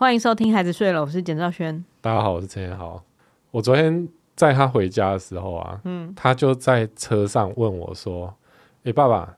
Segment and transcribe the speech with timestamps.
[0.00, 1.84] 欢迎收听《孩子睡了》，我是简兆轩。
[2.00, 3.04] 大家好，我是陈彦豪。
[3.50, 8.32] 我昨天在他回家的时候啊，嗯，他就在车上问我说
[8.80, 9.36] ：“哎、欸，爸爸，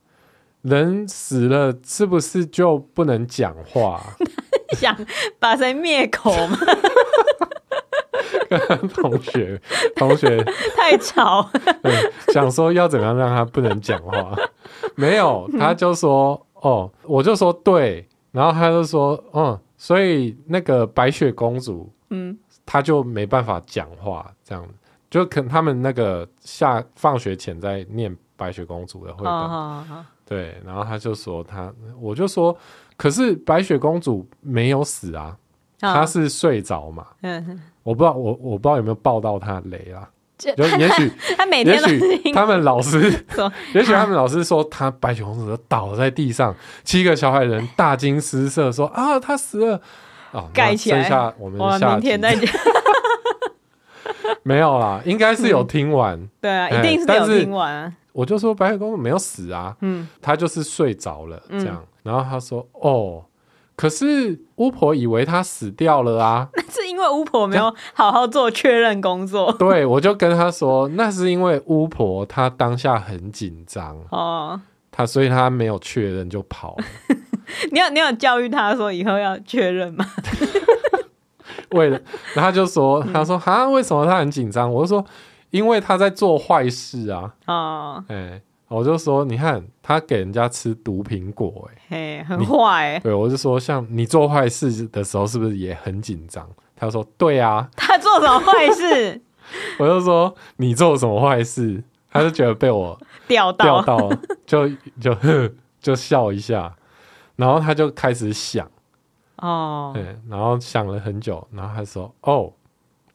[0.60, 4.00] 人死了是不是就不能讲话？
[4.78, 4.96] 想
[5.40, 6.56] 把谁灭口吗？”
[8.94, 9.60] 同学，
[9.96, 10.44] 同学
[10.78, 11.50] 太吵。
[11.82, 11.92] 对，
[12.32, 14.32] 想说要怎么样让他不能讲话？
[14.94, 24.64] 没有，他就说：“哦，我就说对。”然后他就说：“嗯。”所以那个白雪公主，嗯，她就没办法讲话，这样
[25.10, 32.56] 就可能他们那个下放学前在念白雪公主的绘本，哦哦哦、对，然后他就说他，我就说，
[32.96, 35.36] 可是白雪公主没有死啊，
[35.80, 40.08] 她、哦、是睡着嘛，嗯，我不知道我我不知道有没有爆到她雷啊。
[40.56, 43.00] 就也许 他每天，也许他们老师，
[43.74, 49.80] 也许他们老师说他白雪公主都倒在地上，七个小矮人大惊失色，说啊，他死了
[50.32, 51.02] 啊，盖起来。
[51.04, 52.44] 下我们下明天再讲。
[54.42, 56.28] 没有啦，应该是有听完。
[56.40, 57.94] 对啊，一定是有听完。
[58.12, 61.84] 我就说白雪公主没有死啊，嗯，她就是睡着了这样。
[62.02, 63.24] 然后他说哦。
[63.74, 66.48] 可是巫婆以为他死掉了啊！
[66.54, 69.52] 那是因为巫婆没有好好做确认工作。
[69.58, 76.84] 对，我就跟他说，那是因为巫婆她当下很紧张哦，她所以她没有确认就跑了。
[77.72, 80.06] 你有你有教育他说以后要确认吗？
[81.70, 81.98] 为了，
[82.34, 84.70] 然后他就说，他说啊，为什么他很紧张？
[84.70, 85.04] 我就说，
[85.50, 87.32] 因为他在做坏事啊。
[87.46, 88.42] 哦，哎、欸。
[88.72, 92.98] 我就说，你看他给人家吃毒苹果，哎，很坏。
[93.00, 96.48] 对，我就说，像你做坏事的时候，是不是也很紧张？
[96.74, 97.68] 他说，对啊。
[97.76, 99.20] 他做什么坏事？
[99.78, 101.84] 我就说，你做什么坏事？
[102.10, 102.98] 他就觉得被我
[103.28, 104.68] 钓到，钓到，就
[105.00, 105.14] 就
[105.80, 106.74] 就笑一下，
[107.36, 108.70] 然后他就开始想，
[109.36, 112.52] 哦，对，然后想了很久，然后他说，哦。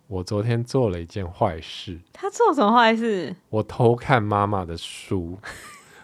[0.07, 1.99] 我昨天做了一件坏事。
[2.13, 3.35] 他做什么坏事？
[3.49, 5.37] 我偷看妈妈的书。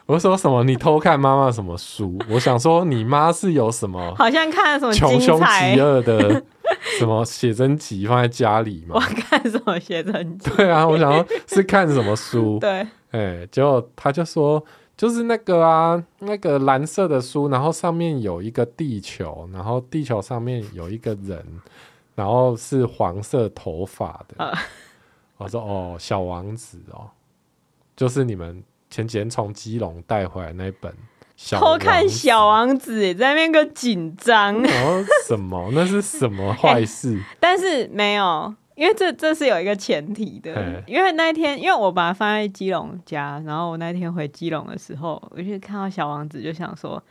[0.06, 0.66] 我说什么？
[0.66, 2.20] 你偷看妈妈什么书？
[2.30, 4.14] 我想说，你妈是有什么？
[4.16, 6.44] 好像看了什么穷凶极恶的
[7.00, 8.96] 什么写真集放在家里吗？
[8.96, 10.50] 我看什么写真集？
[10.52, 12.60] 对啊，我想说，是看什么书？
[12.62, 12.70] 对，
[13.12, 14.62] 哎、欸，结果他就说，
[14.98, 21.42] 就是那个啊，那个蓝色的书，然后上面有一个地球，然后地球上面有一个人。
[22.16, 24.54] 然后是黄色头发的，呃、
[25.38, 27.10] 我说哦，小王子哦，
[27.96, 30.94] 就是你们前几天从基隆带回来那本
[31.36, 35.72] 小，偷看小王子，在那边个紧张，然 后什么？
[35.74, 37.18] 那是什么坏事？
[37.18, 37.24] 欸？
[37.40, 47.02] 但是没有，因为这这是有一个前提的，欸、因为那一天，因为我把它放在基隆家，然后我那天回基隆的时候，我就看到小王子，就想说，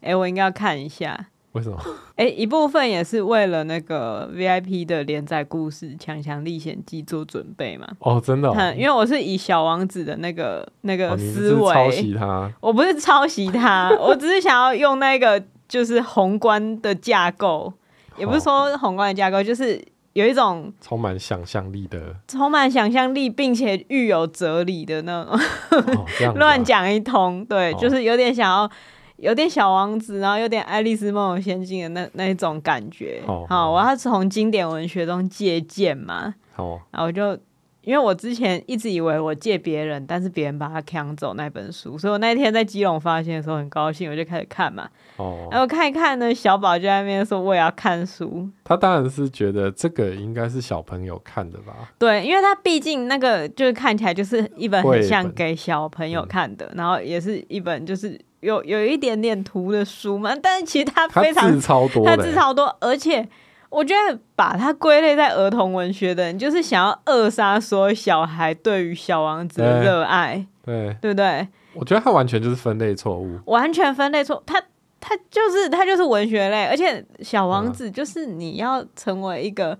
[0.00, 1.26] 哎、欸，我应该要看一下。
[1.54, 1.78] 为什么？
[2.16, 7.86] 哎、欸，一部分也是为了那个 VIP 的连载故事《强强历险记》做准备嘛。
[8.00, 8.76] 哦，真的、哦嗯。
[8.76, 17.72] 因为我是以小王子的那个那个思维、哦、抄袭他，我不是抄袭他， 我只是想要用那个就是宏观的架构，
[18.16, 19.80] 也不是说宏观的架构，就是
[20.14, 27.44] 有一种充满想象力的、充满想象力并且具有哲理的那种 乱讲、哦、一通。
[27.44, 28.68] 对，哦、就是有点想要。
[29.16, 33.22] 有点小王子，然后有点爱丽丝梦游仙境的那那一种感觉。
[33.26, 36.34] 好，好，我要从经典文学中借鉴嘛。
[36.54, 37.38] 好，然后我就
[37.84, 44.88] 因为我之前一直以为我借别人，但是别人把它抢走那本书，所以我那天在基隆发现的时候很高兴，我就开始看嘛。
[45.16, 48.48] 哦，然后看一看呢，小宝就在那边说我也要看书。
[48.64, 51.92] 他当然是觉得这个应该是小朋友看的吧？
[51.98, 58.20] 对，因为他毕竟那个就是看起来就是一本很像给小朋友看的，然后也是一本就是。
[58.40, 63.26] 有有一点点图的书嘛，但是其实他非常，超多，他字超多，而且
[63.74, 71.48] 我觉得把它归类在儿童文学的人，就是想要扼杀所有小孩对于小王子的热爱，对，对不对？
[71.74, 74.62] 我觉得他完全就是分类错误，完全分类错，他
[75.00, 79.78] 他就是他就是文学类，而且小王子就是你要成为一个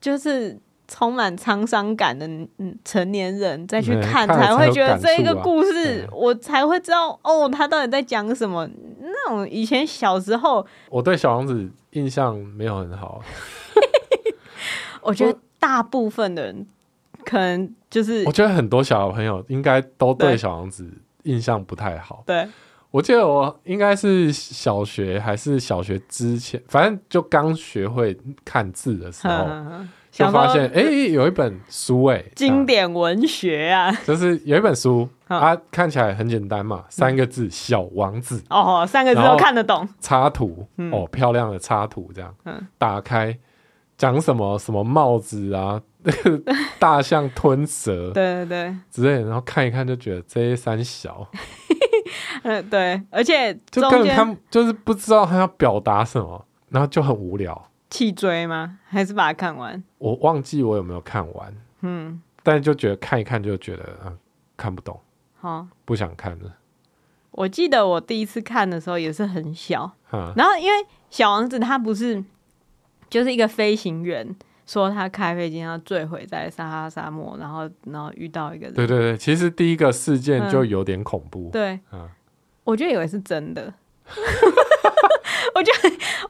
[0.00, 0.58] 就是。
[0.88, 2.26] 充满沧桑感的
[2.82, 8.66] 成年人再去看，才会觉得这一个故事，我才会知道哦，他到底在讲什么。
[9.00, 13.22] 那种以前小时候，我对小王子印象没有很好。
[15.02, 16.66] 我觉得大部分的人
[17.24, 20.90] 可能就是，我觉得很多小朋友应该都对小王子
[21.24, 22.22] 印象不太好。
[22.26, 22.48] 对，
[22.90, 29.46] 我记得我应该是小学还是小学之前，反正就刚学会看字的时候。
[30.26, 43.36] 就发现哎、欸，有一本书哎、欸，经典文学啊， 就是有一本书，它看起来很简单嘛，三个字“小王子”哦，三个字都看得懂，插图哦，漂亮的插图这样，嗯，打开
[43.96, 45.80] 讲什么什么帽子啊，
[46.78, 51.26] 大象吞蛇， 对对对，之类，然后看一看就觉得这些三小，
[52.42, 57.64] 嗯，对，而且就根本他就是不知道他要表达什么，然后就很无聊。
[57.90, 58.78] 弃追吗？
[58.86, 59.82] 还是把它看完？
[59.98, 61.54] 我忘记我有没有看完。
[61.80, 64.12] 嗯，但就觉得看一看就觉得啊，
[64.56, 65.00] 看不懂，
[65.40, 66.56] 好，不想看了。
[67.30, 72.22] 我记得我第一次看的时候也是很小，嗯，然后因为小王子他不是
[73.08, 74.34] 就是一个飞行员，
[74.66, 78.74] 说他开飞机要坠毁在撒哈沙漠，然后然后遇到一个人。
[78.74, 81.48] 对对对，其实第一个事件就有点恐怖。
[81.48, 82.08] 嗯、对，嗯，
[82.64, 83.72] 我就以为是真的。
[85.54, 85.72] 我就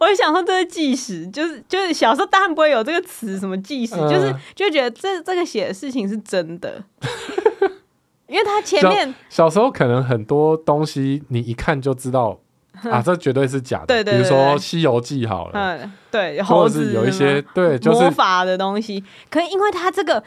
[0.00, 6.82] 我就想说，这是纪实，就是就是小时候当然不会有这个词，什么纪实，呃、就是就觉得这这个写的事情是真的，
[8.26, 12.38] 因为他前面小，小时候可能很多东西你一看就知道
[12.90, 13.86] 啊，这绝对是假的。
[13.86, 20.22] 对对，对，比如说《西游记》好了，嗯，对，猴子有一些对、就是、魔法的东西，可因为他这个。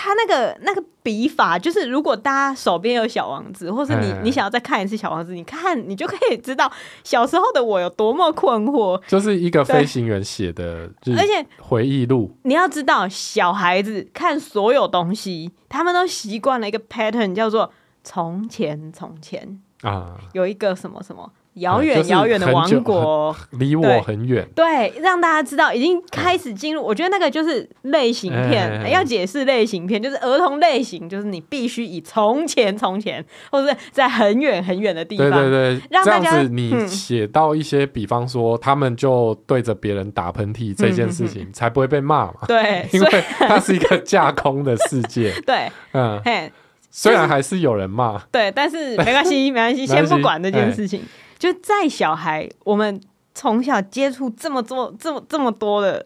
[0.00, 6.70] 他那个那个笔法，就是如果大家手边有小王子，或是你你想要再看一次小王子，你看你就可以知道
[7.02, 9.02] 小时候的我有多么困惑。
[9.08, 12.32] 就是一个飞行员写的，而且回忆录。
[12.44, 17.72] 你要知道，小孩子看所有东西，他们都习惯了一个 pattern，叫做
[18.04, 21.32] 从前从前啊，有一个什么什么。
[21.58, 24.46] 遥远遥远的王国，离我很远。
[24.54, 26.82] 对，让大家知道已经开始进入。
[26.82, 35.30] 我觉得那个就是类型片，要解释类型片，就是儿童类型，就是你必须以从前从前， 或者是在很远很远的地方。
[35.30, 42.34] 对对对，让大家这样子你写到一些，比方说他们就对着别人打喷嚏这件事情，才不会被骂嘛。
[42.46, 45.32] 对， 因为它是一个架空的世界。
[45.46, 46.50] 对，嗯，嘿，
[46.90, 51.02] 虽然还是有人骂，对，但是没关系，没关系，先不管这件事情。
[51.38, 53.00] 就在小孩，我们
[53.34, 56.04] 从小接触这么多、这么这么多的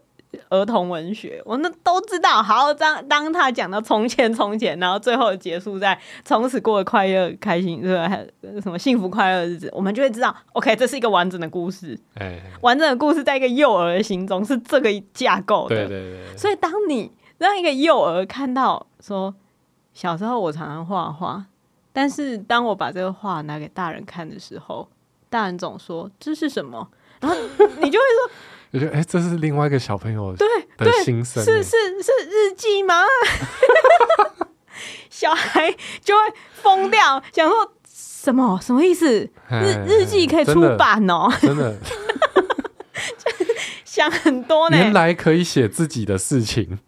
[0.50, 2.43] 儿童文学，我们都知道。
[2.43, 8.08] 好，当当他讲到从前从前，然后最后结束在从此过得快乐、开心，对吧？
[8.08, 10.34] 还有什么幸福快乐的日子，我们就会知道。
[10.52, 11.99] OK，这是一个完整的故事。
[12.17, 15.76] 哎，完整的故事在一个幼儿的心中是这个架构的。
[15.76, 16.37] 对对对。
[16.37, 19.35] 所以，当你让一个幼儿看到说，
[19.94, 21.46] 小时候我常常画画，
[21.93, 24.88] 但是当我把这个画拿给大人看的时候。
[25.32, 26.87] 大人总说这是什么，
[27.20, 27.38] 然后
[27.81, 28.31] 你就会说，
[28.73, 30.46] 我觉得哎，这是另外一个小朋友对
[30.76, 31.70] 的心声，是是
[32.02, 33.02] 是日记吗？
[35.08, 36.20] 小孩就会
[36.52, 39.26] 疯掉，想说什么什么意思？
[39.49, 41.78] 日日记可以出版哦，真的，
[43.87, 44.76] 想很多呢。
[44.76, 46.78] 原来可以写自己的事情，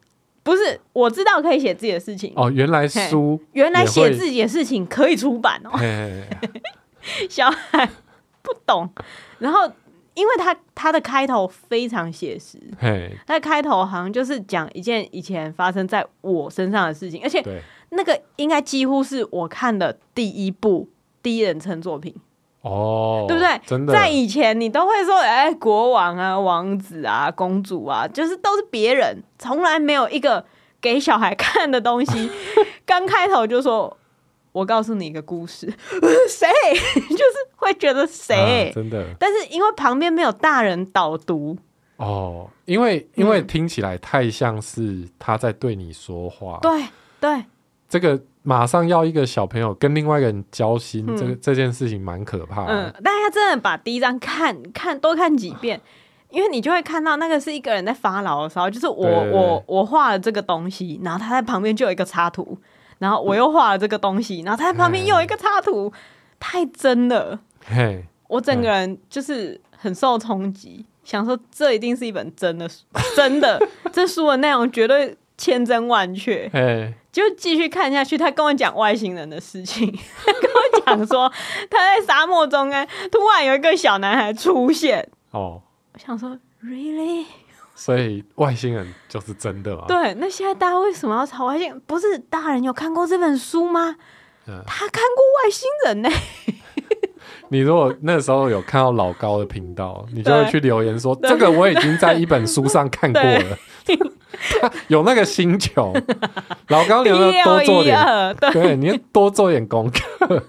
[0.42, 2.50] 不是我知道可以写自己的事情哦。
[2.50, 5.70] 原来书，原来写自己的事情可以出版哦。
[7.30, 7.88] 小孩。
[8.44, 8.88] 不懂，
[9.38, 9.60] 然后
[10.12, 12.58] 因为他他的开头非常写实，
[13.26, 17.42] 他的开头好像就是讲一件以前发生在我身上的事情，而且
[17.88, 20.86] 那个应该几乎是我看的第一部
[21.22, 22.14] 第一人称作品
[22.60, 23.60] 哦，对不对？
[23.66, 30.44] 真的，在以前你都会说，哎，国王啊、王子啊、公主啊，就是都是别人，从来没有一个
[30.82, 32.30] 给小孩看的东西。
[32.84, 33.96] 刚开头就说。
[34.54, 35.66] 我告诉你一个故事，
[36.30, 36.48] 谁
[37.10, 41.58] 就是会觉得谁、啊、真的，但是因为旁边没有大人导读
[41.96, 46.88] 哦，因为因为听起来太像是他在对你说话，对、嗯、
[47.20, 47.44] 对，
[47.88, 52.72] 这个马上要一个小朋友跟另外一个人交心，嗯、这个这件事情蛮可怕的。
[52.72, 55.80] 嗯，大家真的把第一章看看多看几遍，
[56.30, 62.56] 因为你就会看到那个是一个人在发牢骚，就是我我我画了这个东西，然后他在旁边就有一个插图。
[63.04, 65.92] 然后我又画了这个东西，然后他在旁边又有一个插图，
[66.40, 67.38] 太真了。
[67.66, 72.82] 嘿，我整个人就是很受冲击，想说这一定是一本真的书，
[73.14, 73.60] 真的，
[73.92, 76.48] 这书的内容绝对千真万确。
[76.50, 79.86] 嘿，就继续看下去，他跟我讲外星人的事情，
[80.24, 81.30] 他跟我讲说
[81.70, 85.06] 他在沙漠中间突然有一个小男孩出现。
[85.32, 85.60] 哦，
[85.92, 87.26] 我想说，really？
[87.74, 89.84] 所以外星人就是真的啊？
[89.88, 91.80] 对，那现在大家为什么要吵外星？
[91.86, 93.96] 不是大人有看过这本书吗？
[94.46, 96.54] 嗯、他看过外星人呢、欸。
[97.48, 103.58] 你如果那时候有看到老高的频道，你就会去留言说：“这个我已经在一本书上看过了。”
[104.88, 105.92] 有那个星球，
[106.68, 110.42] 老高，你要多做点，对，对，你要多做点功课。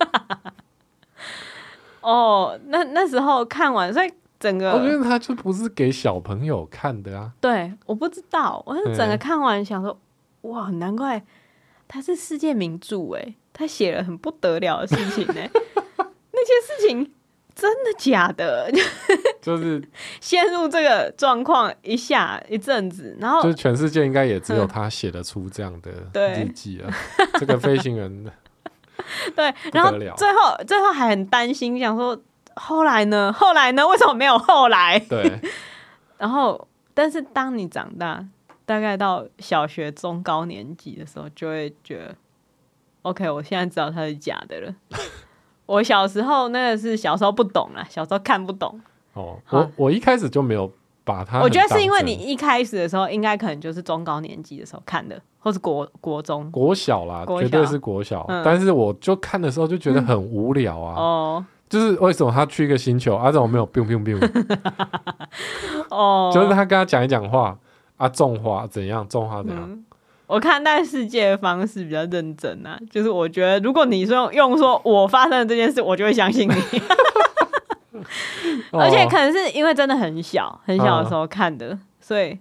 [2.02, 4.12] 哦，那那时候看完，所以。
[4.46, 7.32] 整个，我觉得他就不是给小朋友看的啊。
[7.42, 9.98] 对，我不知道，我是整个看完想说，
[10.44, 11.24] 嗯、哇，难怪
[11.88, 15.50] 他是世界名著哎，他写了很不得了的事情哎，
[16.32, 17.12] 那些事情
[17.56, 18.72] 真的假的？
[19.42, 19.84] 就是
[20.22, 25.92] 陷入这个状况一下一阵子，然后就是全世界应该也只有他写得出这样的
[26.36, 26.94] 日记啊。
[27.40, 28.26] 这个飞行员。
[29.36, 32.20] 对，然后最后最后还很担心，想说
[32.56, 33.32] 后来呢？
[33.36, 33.88] 后来呢？
[33.88, 35.00] 为什么没有后来？
[35.00, 35.40] 对。
[36.18, 38.26] 然后，但是当你长大，
[38.66, 42.16] 大概到小学中高年级的时候，就会觉得
[43.04, 44.74] ，OK，我现在知道它是假的了。
[45.66, 48.80] 我小时候那个是小时候不懂啊，小时候看不懂。
[49.14, 50.72] 哦，我我一开始就没有
[51.04, 51.42] 把它。
[51.42, 55.22] 我觉得是因为你一开始的时候，应该可能就是中高年级的时候看的。
[55.40, 58.26] 或是国国中、国小啦，绝对是国小。
[58.44, 60.96] 但是我就看的时候就觉得很无聊啊。
[61.00, 64.20] 哦，就是为什么他去一个星球，啊，怎么没有 biu biu biu？
[65.90, 67.58] 哦，就是他跟他讲一讲话，
[67.98, 69.84] 啊，种花怎样，种花怎样。
[70.28, 76.54] 我看待世界的方式比较认真啊，就是我觉得如果你说用说我发生的这件事，我就会相信你。
[78.72, 82.38] 而且可能是因为真的很小很小的时候看的，所以。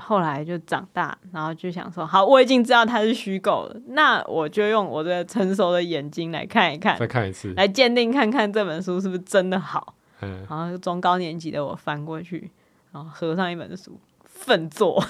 [0.00, 9.94] 后来就长大，然后就想说：好，我已经知道它是虚构了，那我就用我的成熟的眼睛来看一看，再看一次，来鉴定看看这本书是不是真的好。
[10.22, 12.50] 嗯，然后中高年级的我翻过去，
[12.92, 15.02] 然后合上一本书，奋作，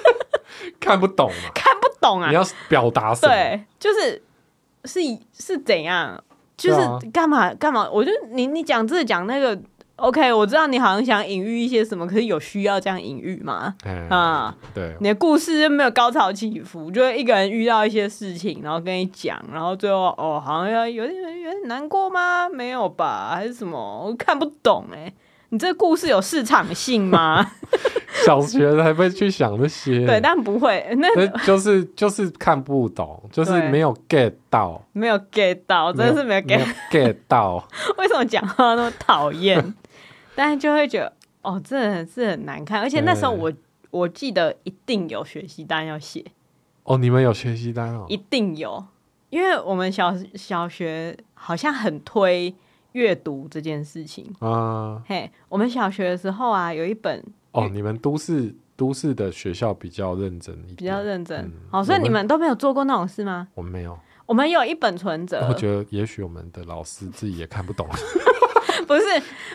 [0.80, 3.32] 看不懂啊，看不懂啊，你要表达什么？
[3.32, 4.22] 对，就是
[4.84, 5.00] 是
[5.32, 6.22] 是怎样，
[6.56, 7.88] 就是干嘛干嘛？
[7.90, 9.60] 我就你你讲这个讲那个。
[9.96, 13.74] OK，我知道你好像想隐喻一些什么，可是有需要这样隐喻吗？
[13.84, 22.48] 嗯、啊，对，你的故事就没有高潮起伏，就一个人遇到一些事情，然后跟你讲，然后最后哦，好像要有点有点难过吗？
[22.48, 23.30] 没有吧？
[23.34, 23.78] 还是什么？
[24.06, 25.14] 我看不懂哎、欸，
[25.50, 27.52] 你这个故事有市场性吗？
[28.26, 30.06] 小学还会去想这些？
[30.06, 37.64] 对，但不会，那就是就是看不懂，就是没有 get 到，没有 get 到，真的是没有 get 没有 get 到。
[37.98, 39.74] 为什么讲话那么讨厌？
[40.34, 41.12] 但是就会觉得
[41.42, 43.56] 哦，这的是很难看，而且那时候我、欸、
[43.90, 46.24] 我记得一定有学习单要写。
[46.82, 48.04] 哦，你们有学习单哦？
[48.08, 48.84] 一定有，
[49.30, 52.54] 因为我们小小学好像很推
[52.92, 55.02] 阅读这件事情啊。
[55.06, 61.50] 嘿，我们小学的时候啊，有一本哦，你们都市都市的学校比较认真一点，比较认真。
[61.70, 63.48] 好、所以你们都没有做过那种事吗？
[63.54, 65.46] 我们没有，我们有一本存折。
[65.48, 67.88] 我觉得也许我们的老师自己也看不懂。
[68.86, 69.02] 不是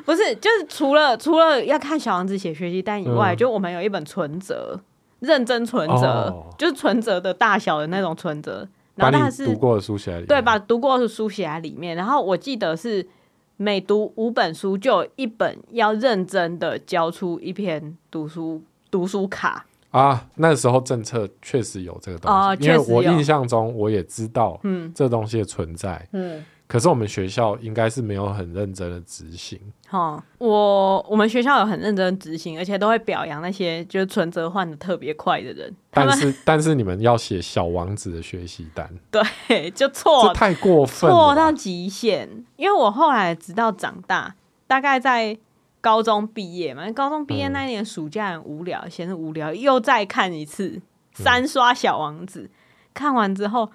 [0.05, 4.79] 不是，就是除了除了要看小王子写学习单以外，嗯、就我们有一本存折，
[5.19, 8.67] 认真存折，哦、就是存折的大小的那种存折。
[8.95, 11.95] 然后它是读过的书写在里面，对，把读过的书写在里面。
[11.95, 13.07] 然后我记得是
[13.55, 20.25] 每读五本书，就有一本要认真的交出一篇读书读书卡啊。
[20.35, 26.43] 那时候政策确实有这个东西，哦、因为我印象中我也知道，嗯，这东西的存在，嗯。
[26.69, 29.59] 可是我们学校应该是没有很认真的执行。
[29.89, 35.75] 哦，我我们学校有很认真执行，而且都会表扬那些就是存折换的特别快的人。
[35.89, 42.45] 但是但是你们要写小王子的学习单， 对，就错，这太过分了，错到极限。
[42.55, 44.35] 因为我后来直到长大，
[44.67, 45.35] 大概在
[45.81, 50.79] 高中毕业嘛，高中毕业那一年暑假很无聊，闲着、嗯、无聊又再看一次
[51.15, 52.49] 三刷小王子，嗯、
[52.93, 53.71] 看完之后，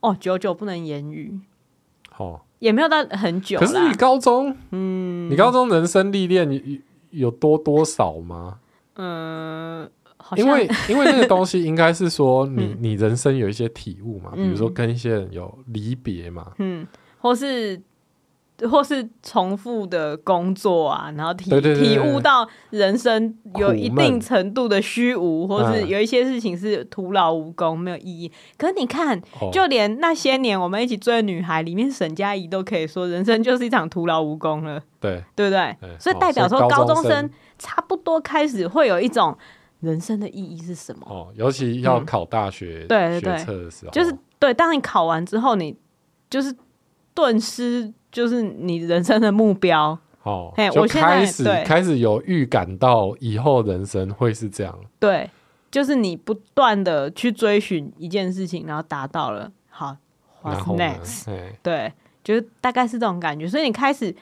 [0.00, 1.38] 哦，久久不能言语。
[2.18, 3.58] 哦，也没有到很久。
[3.58, 6.48] 可是你高中，嗯，你高中人生历练
[7.10, 8.58] 有多多少吗？
[8.96, 9.88] 嗯，
[10.36, 16.86] 因为 因为那个东西应该是说你，你你人生有一些体悟嘛，嗯、比如说跟一些人有离别嘛，嗯，
[17.18, 17.80] 或是。
[18.68, 28.32] 或是重复的工作啊，然后体体悟到人生有一定程度的虚无，闷或是有一些事情是徒劳无功、没有意义。
[28.56, 35.76] 可是你看，哦、就连那些年我们一起追的女孩里面，沈佳宜都可以说人生就是一场徒劳无功了，对对不对？
[35.80, 39.36] 对所以代表说高中生差不多开始会有一种
[39.80, 41.06] 人生的意义是什么？
[41.08, 45.76] 哦，尤其要考大学、嗯、对对对学测的时候，就是对，当你考完之后，你
[46.28, 46.52] 就是
[47.18, 47.92] 顿失。
[48.10, 54.74] 就是你人生的目标哦，嘿我开始对开始有预感到以后人生会是这样。
[54.98, 55.28] 对，
[55.70, 59.94] 就是你不断的去追寻一件事情，然后达到了，好
[60.42, 61.26] ，What's next？
[61.62, 61.92] 对，
[62.24, 63.46] 就是大概是这种感觉。
[63.46, 64.16] 所以你开始，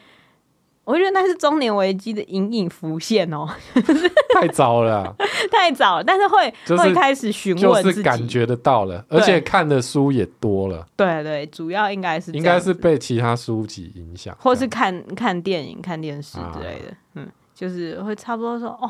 [0.87, 3.45] 我觉得那是中年危机的隐隐浮现哦，
[4.33, 5.13] 太早了。
[5.51, 10.87] 太早了，但是会、就是、会开始询问，就是感觉得到了，而且看的书也多了。
[10.95, 16.89] 对对，主要应该是应该是被其他书籍影响，或是看看电影、看电视之类的。
[16.89, 18.89] 啊、嗯，就是会差不多说哦，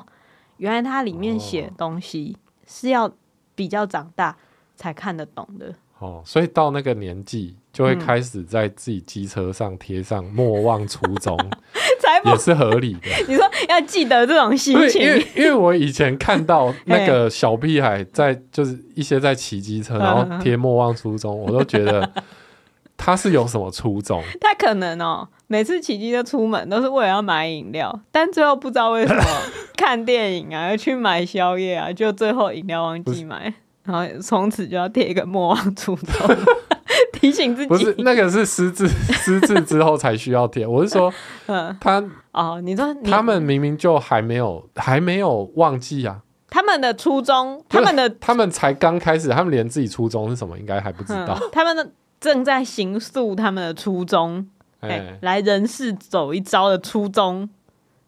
[0.58, 2.38] 原来它里面写的东西
[2.68, 3.12] 是要
[3.56, 4.38] 比较长大
[4.76, 5.74] 才看得懂的。
[5.98, 11.38] 哦，所以到那个年纪就会开始在自己机车上贴上“莫忘初衷
[12.26, 13.02] ”，也是合理的。
[13.28, 22.12] 你说要记得这种心情，因为因为我以前看到那个小屁孩在，就是一些在骑机车，然后贴“莫忘初衷”，我都觉得
[22.98, 24.24] 他是有什么初衷。
[24.42, 29.24] 他可能哦，每次骑机车出门都是为了要买饮料，但最后不知道为什么
[29.78, 33.54] 看电影啊，要去买宵夜啊，就最后饮料忘记买。
[33.88, 36.36] 然后从此就要贴一个莫忘初衷，
[37.14, 37.68] 提醒自己。
[37.70, 40.68] 不是那个是失智，失智之后才需要贴。
[40.68, 41.12] 我是说，
[41.48, 42.04] 嗯，他
[42.34, 51.38] 哦，你说你他们明明就还没有还没有忘记啊，他们的初衷，他们的他们才刚开始，他们连自己初衷是什么应该还不知道。
[51.42, 51.90] 嗯、他们的
[52.20, 54.46] 正在行塑他们的初衷，
[54.82, 57.50] 哎、欸，来人世走一遭的初衷，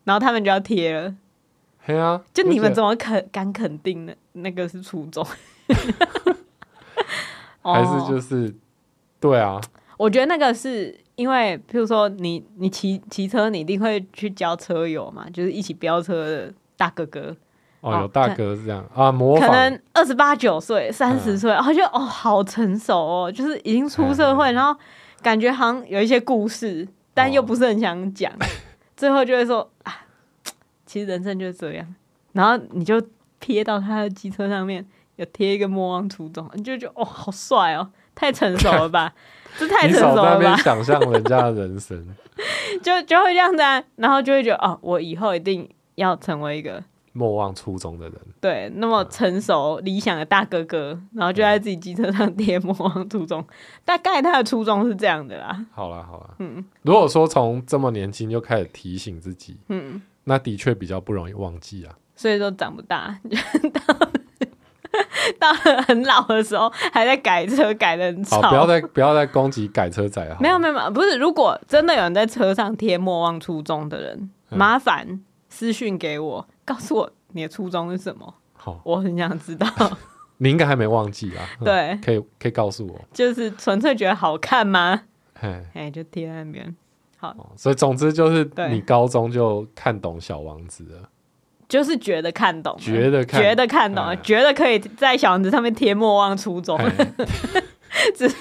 [0.04, 1.16] 然后他们就要贴了。
[1.88, 4.14] 对啊，就你们怎么肯敢肯定呢？
[4.34, 5.26] 那个是初衷。
[7.62, 8.54] 还是就是、哦，
[9.20, 9.62] 对啊，
[9.98, 17.36] 我觉得那个是因为，譬如说你你骑骑车，你一定会去交车友嘛，就是一起飙车的大哥哥。
[17.82, 18.84] 哦，哦有大哥是这样。
[18.96, 19.50] 啊，模仿。
[19.50, 24.78] 可能二十八九岁、三十岁，然后就哦好成熟哦，就是已经出社会，然后
[25.22, 28.46] 感觉好像有一些故事，但又不是很想讲，哦、
[28.98, 29.94] 最后就会说啊，
[30.86, 31.96] 其实人生就是这样，
[32.32, 33.02] 然后你就
[33.40, 34.86] 贴到他的机车上面。
[35.20, 39.14] 有贴一个莫忘初衷，你就觉得哦，好帅哦，太成熟了吧？
[39.60, 40.56] 这太成熟了吧？
[40.56, 42.08] 想象人家的人生，
[42.82, 48.18] 就就会这样子啊，然后就会觉得哦，我以后一定要成为一个莫忘初衷的人。
[48.40, 53.46] 对，那么成熟、嗯、理想的大哥哥，然后就在自己机车上贴莫忘初衷，
[53.84, 55.66] 大概他的初衷是这样的啦。
[55.72, 61.94] 好啦，好啦，嗯，如果说从这么年轻就开始提醒自己，嗯，那的确比较不容易忘记啊。
[62.16, 63.20] 所以说长不大。
[63.74, 64.10] 到
[65.40, 68.42] 了很老的时候，还在改车，改的很吵。
[68.42, 70.38] 好，不要再不要再攻击改车仔了。
[70.40, 71.18] 没有没有不是。
[71.18, 78.34] 如果真的有人在车上贴“莫忘初衷”的人，嗯、麻烦私讯给我，告诉我你的初衷是什么。
[78.54, 79.68] 好，我很想知道。
[80.38, 81.44] 你应该还没忘记啊？
[81.64, 83.00] 对，嗯、可以可以告诉我。
[83.14, 85.02] 就是纯粹觉得好看吗？
[85.74, 86.76] 哎，就贴在那边。
[87.18, 91.10] 好，所以总之就是你高中就看懂小王子了。
[91.70, 96.78] 就是觉得看懂，觉得看觉得看懂，觉得可以在小王子上面贴“莫忘初衷”，
[98.16, 98.36] 只是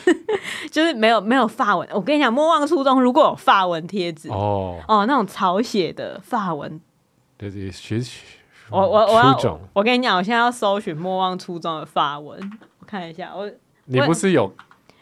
[0.71, 1.87] 就是没有没有发文。
[1.93, 6.81] 我跟你讲，“莫忘初衷”如果有发文贴纸哦哦，那种草写的发文，
[7.37, 8.23] 对对，学学。
[8.71, 12.39] 我我我要我跟你讲，我现在要搜寻“莫忘初衷”的发文，
[12.81, 13.33] 我看一下。
[13.35, 13.51] 我
[13.85, 14.51] 你不是有？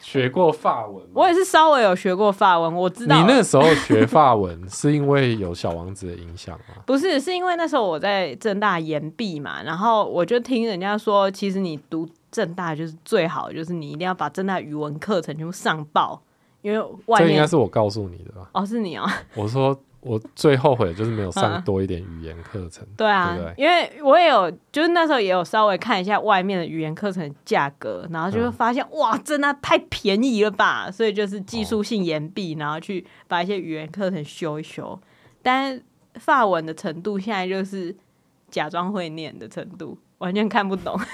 [0.07, 3.19] 学过法文，我也是稍微有学过法文，我知道。
[3.19, 6.81] 你那时候学法文是因为有小王子的影响吗？
[6.87, 16.23] 不是，是因为那时候我在正大研毕嘛，然后我就听人家说，其实你读正大就是最好，就是你一定要把正大语文课程全部上报，
[16.63, 17.27] 因为外面。
[17.27, 18.49] 这应该是我告诉你的吧？
[18.53, 19.05] 哦，是你哦。
[19.35, 19.77] 我说。
[20.07, 22.87] 我最后悔的就是没有上多一点语言课程。
[22.97, 30.89] 对啊，对对，因为我也有，就是那时候也有稍微看一下外面的语言课程价格，然后就会发现、嗯、哇，真的太便宜了吧！
[30.91, 34.99] 所以就是技术性延毕，然后去把一些语言课程修一修。
[35.43, 35.83] 但
[36.15, 37.95] 法文的程度现在就是
[38.51, 40.99] 假装会念的程度，完全看不懂。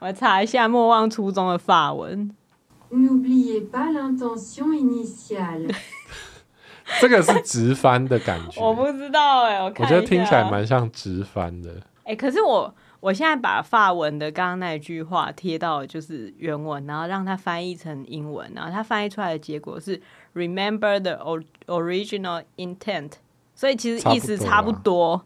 [0.00, 2.30] 我查一下《莫忘初衷》的法文。
[2.90, 5.68] N'oubliez pas l'intention initiale
[7.00, 11.70] 这个是直翻的感觉，我不知道哎、欸，我，我觉得听起来蛮像直翻的。
[12.04, 20.00] 哎、欸，可是我我现在把法文的刚刚那句话贴到就是原文，然后让它翻译成英文，然后它翻译出来的结果是
[20.34, 23.12] “Remember the original intent”，
[23.54, 24.78] 所以其实意思差不多。
[24.78, 25.24] 不多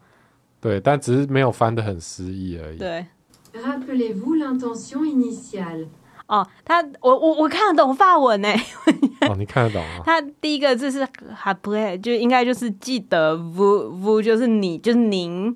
[0.61, 2.79] 对，但只是没有翻得很诗意而已。
[2.79, 3.07] 对。
[3.53, 5.89] Rappelez-vous l'intention initiale
[6.33, 8.49] 哦，他我我我看得懂法文呢。
[9.29, 10.01] 哦，你看得懂啊？
[10.07, 11.07] 他第一个字是
[11.45, 15.55] “rappelez”，就应该就是记得 “vous”，“vous” 就是你，就是您。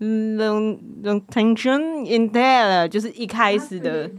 [0.00, 4.10] “l'intention initiale” 就是一开始的。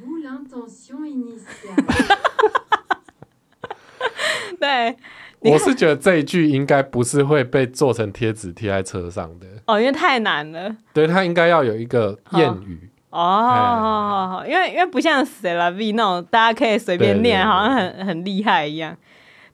[4.60, 4.96] 对，
[5.40, 9.46] 我是觉得这一句应该不是会被做成贴纸贴在车上的。
[9.68, 10.74] 哦，因为太难了。
[10.94, 12.90] 对，他应该要有一个谚语。
[13.12, 18.96] 哦，因为因为不像 C'est la vie 那种大家可以随便念，好像很很厉害一样，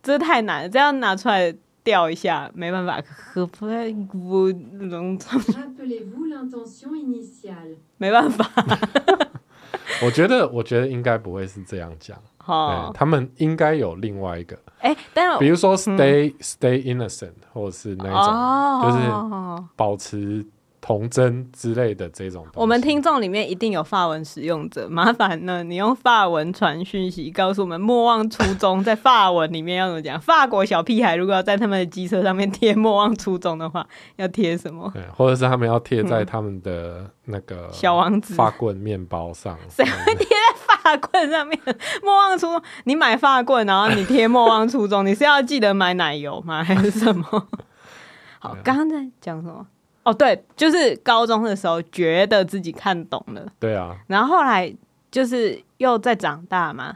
[0.04, 3.66] 这太难了，这样拿出来掉一下，没办法，可不
[4.12, 4.52] 不
[4.86, 5.18] 能。
[7.98, 8.46] 没办法。
[10.04, 12.18] 我觉得，我觉得应该不会是这样讲。
[12.46, 14.60] 哦，他们应该有另外一个。
[14.80, 18.98] 哎，但比如说 stay、嗯、stay innocent，或者是那一种，哦、就是
[19.78, 20.46] 保持。
[20.86, 30.22] 童真之类的这种，我们听众里面一定有法文使用者，麻烦呢，你用法文传讯息告诉我们，莫忘初衷在法文里面要怎么讲？
[30.22, 34.88] 法国小屁孩如果要在他们的机车上面贴“莫忘初衷”的话，要贴什么？
[34.94, 39.58] 对，或者是他们要贴在他们的那个小王子法棍面包上？
[39.68, 41.60] 谁 会贴在法棍上面？
[42.04, 46.64] 莫忘初衷，你买法棍，然后你贴“莫忘初衷”， 你是要记得买奶油吗？
[46.64, 47.26] 还是什么？
[48.38, 49.66] 好，刚刚在讲什么？
[50.06, 54.72] 哦，对，就是高中的时候觉得自己看懂了，对啊，然后后来
[55.10, 56.96] 就是又在长大嘛，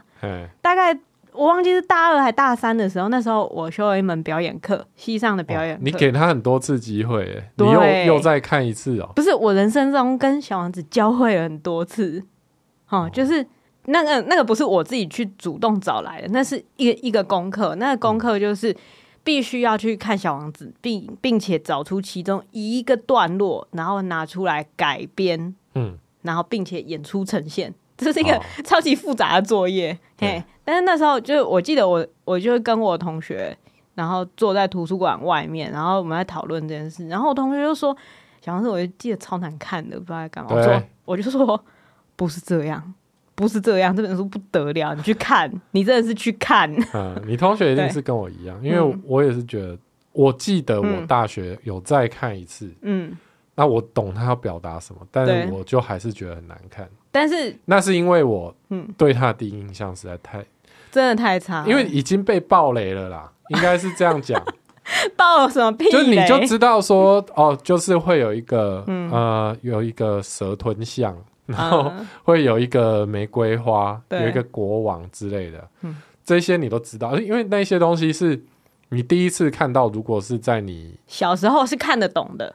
[0.62, 0.96] 大概
[1.32, 12.22] 我忘记是大二还大三的时候，那时候我修了一门表演课，西上的表演课，你给他很多次机会，你又又再看一次哦，不是，我人生中跟小王子交会了很多次，
[12.90, 13.10] 哦，哦。
[13.12, 13.44] 就是
[13.86, 18.72] 那个那个不是我自己去主动找来的，那是一个一个功课，那个功课就是。
[19.20, 29.92] 嗯必须要去看《小王子》，并并且找出其中一个段落，然后拿出来改编，嗯，然后并且演出呈现， 这是一个超级复杂的作业。
[29.92, 33.56] 哦、嘿，但是那时候就我记得我我就跟我同学，
[33.94, 37.94] 然后坐在图书馆外面，然后我们在讨论这件事，然后我同学就说
[38.40, 41.62] ：“小王子，我就记得超难看的，不知道在干嘛。”我说：“我就说
[42.16, 42.94] 不是这样。”
[43.40, 46.70] 不是这样，这本书不得了，你去看， 你真的是去看。
[46.92, 49.78] 嗯，你同学一定是跟我一样，因为我也是觉得，
[50.12, 53.16] 我记得我大学有再看一次，嗯，
[53.54, 56.86] 那我懂他要表达什么，但是我就还是觉得很难看。
[57.10, 60.44] 但是那是因为我，嗯，对他的第一印象实在太，
[60.92, 64.40] 真的太差，因为已经被暴雷了啦， 应该是这样讲。
[65.16, 65.90] 爆什么屁雷？
[65.90, 71.16] 就你就知道说，哦，就是会有一个，呃，有一个蛇吞象。
[71.50, 71.92] 然后
[72.24, 75.68] 会有一个玫瑰花，有一个国王之类的，
[76.24, 78.40] 这些你都知道，因为那些东西是
[78.90, 79.88] 你第一次看到。
[79.88, 82.54] 如果是在你小时候是看得懂的，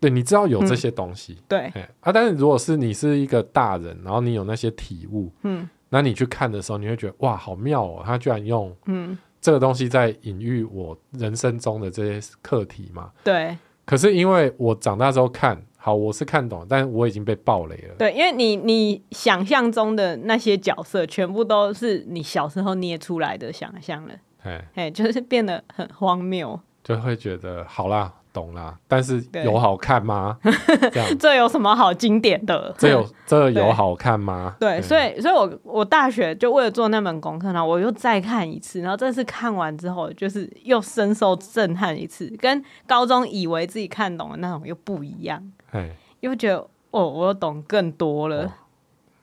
[0.00, 2.10] 对，你知道有这些东西，对啊。
[2.12, 8.02] 但是如果是你是一个大人，然后你有那些体悟，嗯，那你去看的时候，你会觉得哇，好妙哦！
[8.04, 13.10] 他居然用嗯这个东西在隐喻我人生中的这些课题嘛？
[13.22, 13.56] 对。
[13.84, 15.60] 可是因为我长大之后看。
[15.84, 17.94] 好，我是看懂，但我已经被爆雷了。
[17.98, 24.14] 对，因为你你想象中的那些角色，全部都是你小时候捏出来的想象了。
[24.44, 28.12] 哎哎，就是变得很荒谬，就会觉得好啦。
[28.32, 30.38] 懂啦，但是有好看吗？
[30.90, 32.74] 这样 这有什么好经典的？
[32.78, 34.56] 这有这有好看吗？
[34.58, 45.52] 对，对，所以所以我我大学就为了做那门功课呢，我又再看一次，然后这次看完之后，就是又深受震撼一次，跟高中以为自己看懂的那种又不一样。
[45.72, 48.44] 哎嘿，又觉得哦，我又懂更多了。
[48.44, 48.52] 哦，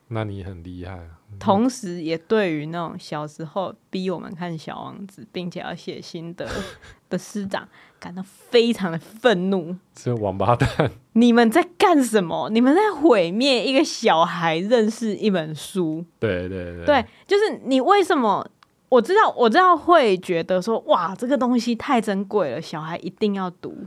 [0.08, 1.16] 那你很厉害啊。
[1.38, 6.46] 同时，也对于那种小时候逼我们看《小王子》，并且要写心得
[7.08, 7.66] 的师长，
[8.00, 9.76] 感到非常的愤怒。
[9.94, 10.90] 这王八蛋！
[11.12, 12.50] 你们在干什么？
[12.50, 16.04] 你们在毁灭一个小孩认识一本书。
[16.18, 18.44] 对对对，对，就是你为什么？
[18.88, 23.86] 我知道，我知道会觉得说，哇，这个东西太珍贵了，小孩一定要读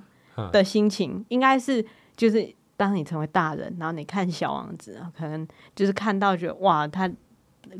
[0.53, 7.11] 的心情，嗯、应该是就是当你成为大人，然后你看《小王子》，可能就是看到觉得哇，他。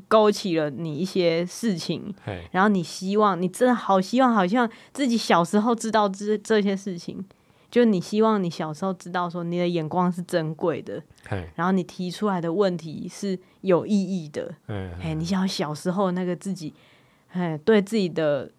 [0.07, 7.23] 勾起了你一些事情，嘿然后你希望，你真的好希望，好像自己小时候知道这这些事情，
[7.69, 16.73] 就你希望你小时候知道说你的眼光是珍贵的，嘿然后你提出来的问题是有意义的，嘿嘿嘿你想要小时候那个自己，
[17.33, 18.49] 哎对自己的。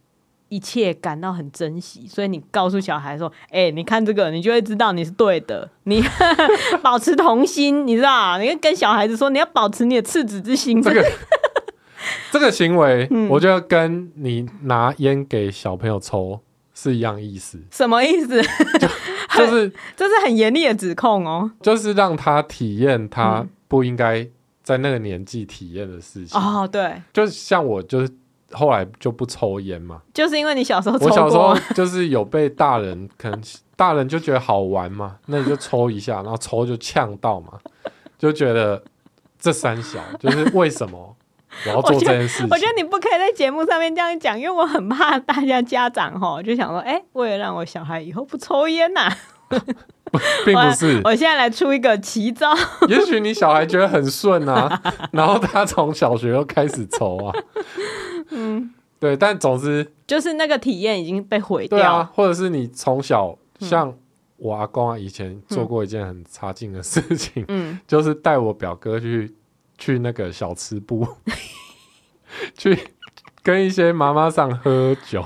[0.54, 5.68] 一切感到很珍惜，所以你告诉小孩说：“哎、欸，你看这个，你就会知道你是对的。
[5.82, 6.00] 你
[6.80, 8.38] 保持童心，你知道？
[8.38, 11.04] 你跟小孩子说，你要保持你的赤子之心。”这个
[12.30, 16.38] 这个行为，嗯、我觉得跟你拿烟给小朋友抽
[16.72, 17.60] 是一样意思。
[17.72, 18.40] 什么意思？
[18.78, 18.88] 就，
[19.36, 21.50] 就是这是很严厉的指控哦。
[21.62, 24.24] 就是让他体验他不应该
[24.62, 26.40] 在那个年纪体验的事情。
[26.40, 28.08] 哦，对，就像我就是。
[28.54, 33.42] 后来就不抽烟嘛，就是因为你小时候抽，我小时候就是有被大人，可能
[33.76, 37.58] 大人就觉得好玩嘛，那你就抽一下，然后抽就呛到嘛，
[38.16, 38.82] 就觉得
[39.38, 41.16] 这三小就是为什么
[41.66, 42.54] 我要做这件事情我？
[42.54, 49.16] 我觉得你不可以在节目上面这样讲，因为我很怕大家家长哈就想说，哎、欸，为了让我小孩以后不抽烟呐、啊。
[50.44, 52.54] 并不是我，我现在来出一个奇招。
[52.88, 57.32] 也许你小孩觉得很顺啊， 然后他从小学又开始抽啊。
[58.30, 61.78] 嗯，对，但总之就是那个体验已经被毁掉。
[61.78, 63.94] 对啊，或者是你从小像
[64.36, 69.34] 我阿公啊，以前做过一件很差劲的事情，嗯，就是带我表哥去
[69.78, 71.06] 去那个小吃部，
[72.56, 72.78] 去
[73.42, 75.24] 跟一些妈妈上喝酒。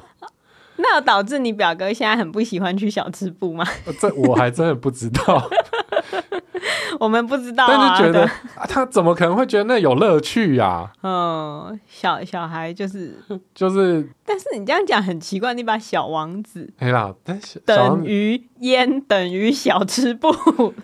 [0.81, 3.65] 那有导致你表哥现在很不喜欢去小吃部吗？
[4.01, 5.49] 这我还真的不知道。
[6.99, 8.25] 我们不知道啊，但是觉得
[8.57, 10.91] 啊，他怎么可能会觉得那有乐趣呀？
[11.03, 13.15] 嗯，小小孩就是
[13.55, 20.29] 就是，但是你这样讲很奇怪，你把小王子哎呀，但是等于烟等于小吃部，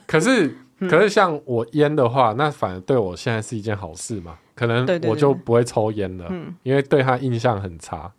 [0.07, 0.57] 可是
[0.89, 4.35] 可是像我烟的话，那反而对我现在是一件好事嘛？
[4.55, 6.31] 可能我就不会抽烟了，
[6.63, 8.13] 因为对他印象很差。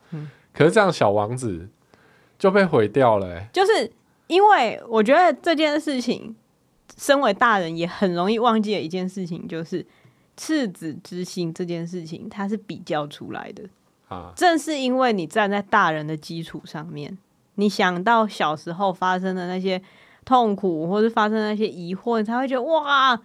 [0.55, 1.67] 可是这样小王子
[2.39, 3.91] 就被毁掉了，就是
[4.27, 6.35] 因为我觉得这件事情。
[6.97, 9.85] 身为大人也很容易忘记的一件事情，就是
[10.37, 13.63] 赤子之心这件事情，它是比较出来的
[14.07, 14.31] 啊。
[14.33, 17.17] 正是因为你站在大人的基础上面，
[17.55, 19.81] 你想到小时候发生的那些
[20.23, 23.19] 痛苦，或是发生的那些疑惑，你才会觉得哇，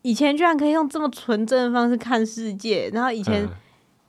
[0.00, 3.50] 以前居然可以用这么纯真的方式看世界，然后以前、嗯、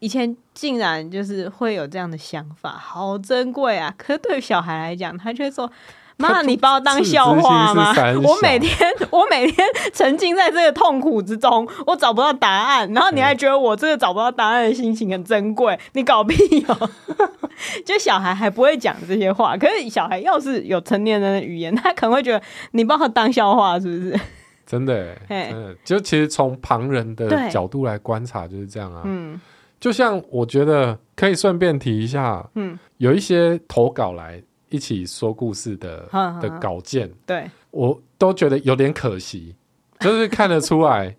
[0.06, 3.92] 以前竟然就是会有这样的想法，好珍贵啊！
[3.98, 5.72] 可是对小孩来讲，他却说。
[6.18, 7.94] 妈，你把我当笑话吗？
[8.24, 15.78] 我每天， 我每天沉浸在这个痛苦之中，我找不到答案，然后你还觉得我这个找不到答案的心情很珍贵？
[15.92, 16.38] 你搞屁
[16.70, 16.90] 哦！
[17.86, 22.42] 就小孩还不会讲这些话，可是小孩要是有成年人的语言，他可能会觉得
[22.72, 24.18] 你把我当笑话，是不是？
[24.66, 29.02] 真的，真的，就其实从旁人的角度来观察就是这样啊。
[29.04, 29.40] 嗯，
[29.86, 34.42] 就像我觉得可以顺便提一下，嗯，有一些投稿来。
[34.70, 36.10] 一起说故事的
[36.42, 39.56] 的稿件，对，我都觉得有点可惜，
[40.02, 41.16] 就是看得出来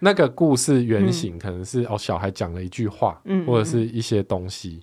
[0.00, 4.82] 那个故事原型可能是哦小孩讲了一句话，或者是一些东西，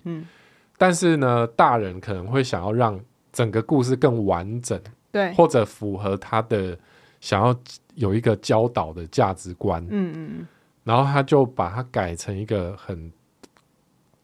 [0.78, 2.98] 但是呢，大人可能会想要让
[3.32, 6.78] 整个故事更完整，对，或者符合他的
[7.20, 7.54] 想要
[7.96, 10.46] 有一个教导的价值观，嗯，
[10.84, 13.12] 然后他就把它改成一个很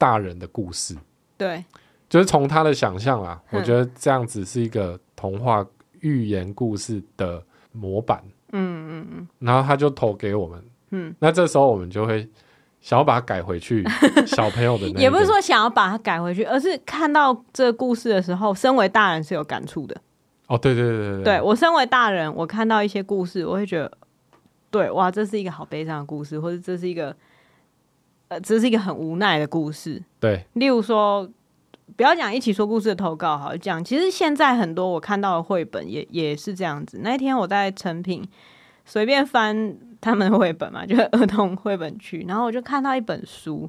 [0.00, 0.96] 大人的故事，
[1.36, 1.62] 对。
[2.08, 5.64] 就是从他的想象啦，我觉得这样子是一个童话
[6.00, 8.20] 寓言故事的模板。
[8.52, 9.28] 嗯嗯嗯。
[9.38, 10.64] 然后他就投给我们。
[10.90, 11.14] 嗯。
[11.20, 12.28] 那这时候我们就会
[12.80, 13.84] 想要把它改回去，
[14.26, 15.00] 小朋友的那个。
[15.00, 19.96] 也不是说想要把它改回去，而是看到这个故事的时候，身为大人是有感触的。
[20.48, 21.24] 哦，对对对对对。
[21.24, 23.92] 对，我身为大人，我看到一些故事，我会觉得，
[24.68, 27.14] 对，哇，这是一个好悲伤的故事，或者这是一个，
[28.30, 30.02] 呃，这是一个很无奈的故事。
[30.18, 30.44] 对。
[30.54, 31.30] 例如说。
[31.96, 33.84] 不要讲一起说故事的投稿，好讲。
[33.84, 37.00] 其实现在很多我看到的绘本也也是这样子。
[37.02, 38.26] 那一天我在成品
[38.86, 43.68] 随便翻他们的绘本嘛， 就是儿童绘本区，然后我就看到一本书，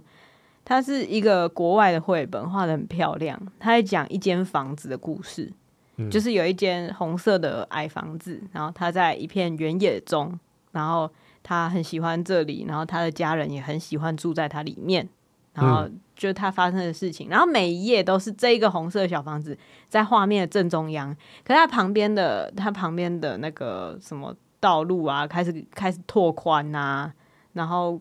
[0.63, 3.37] 它是一个国外的绘本，画的很漂亮。
[3.59, 5.51] 它在讲一间房子的故事，
[5.97, 10.39] 嗯，就是有一间红色的矮房子，然后它在一片原野中，
[10.71, 11.11] 然后
[11.43, 15.07] 他很喜欢这里，然后他的家人也很喜欢住在他里面，
[15.53, 15.89] 然后。
[16.13, 19.57] 就是它发生的事情，然后每一页都是这一个红色小房子
[19.89, 21.11] 在画面的正中央，
[21.43, 27.11] 可是它旁边的他旁边的那个什么道路啊，开始开始拓宽啊，
[27.53, 27.99] 然后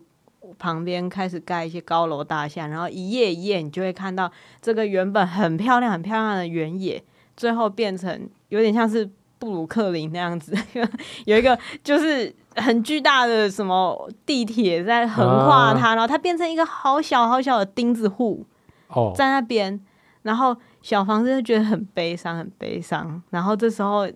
[0.59, 7.03] 旁边开始盖一些高楼大厦，然后一页一页你就会看到这个原本很漂亮很漂亮的原野，
[7.35, 10.55] 最后变成有点像是布鲁克林那样子，
[11.25, 12.35] 有一个就是。
[12.55, 18.45] 很巨大的什么地铁在横跨它，啊、然后它变成一个好小好小的钉子户，
[18.87, 19.79] 哦，在那边，
[20.23, 23.21] 然后小房子就觉得很悲伤，很悲伤。
[23.29, 24.07] 然后这时候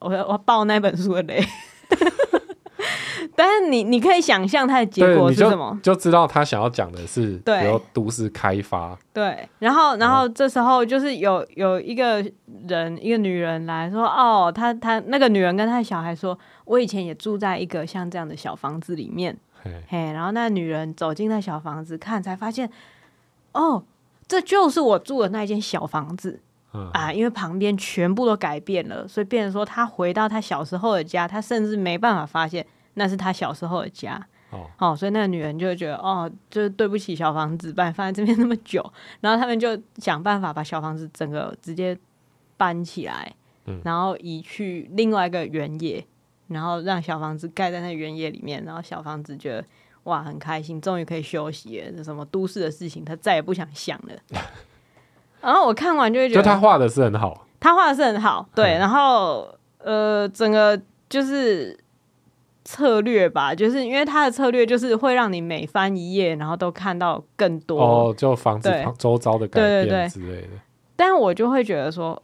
[0.00, 1.46] 我要我要爆那本书的雷。
[3.34, 5.78] 但是你你可以想象它的结果是什么？
[5.82, 8.96] 就，就知道他想要讲的是，比如都市开发。
[9.12, 12.24] 对，然后然后这时候就是有有一个
[12.68, 22.68] 人，一个女人来说，哦，她她那个女人跟她的小孩说，我以前也住在一个像这样的小房子里面，嘿，嘿，然后那女人走进那小房子看，才发现，
[23.52, 23.84] 哦，
[24.26, 26.40] 这就是我住的那一间小房子，
[26.72, 32.66] 嗯、啊，因为旁边全部都改变了，所以变成说他回到他小时候的家，他甚至没办法发现。
[32.94, 38.84] 那是他小时候的家，哦，哦，所以那个女人就会觉得，哦，就是对不起小房子，把你放在这边那么久，
[39.20, 41.96] 然后他们就想办法把小房子整个直接
[42.56, 43.34] 搬起来，
[43.66, 46.04] 嗯，然后移去另外一个原野，
[46.48, 49.64] 然后让小房子盖在那原野里面，然后小房子觉得
[50.04, 54.14] 哇很开心，终于可以休息了，这什么都市的事情他再也不想想了。
[55.42, 61.76] 然后我看完就会觉得，就他画的是很好，他画的是很好，对，然后呃，整个就是。
[62.64, 67.78] 策略吧，就是因为他的策略就是会让你每翻一页，然后都看到更多。
[67.78, 70.48] 哦，就防止周遭的改变之类的。
[70.96, 72.22] 但我就会觉得说，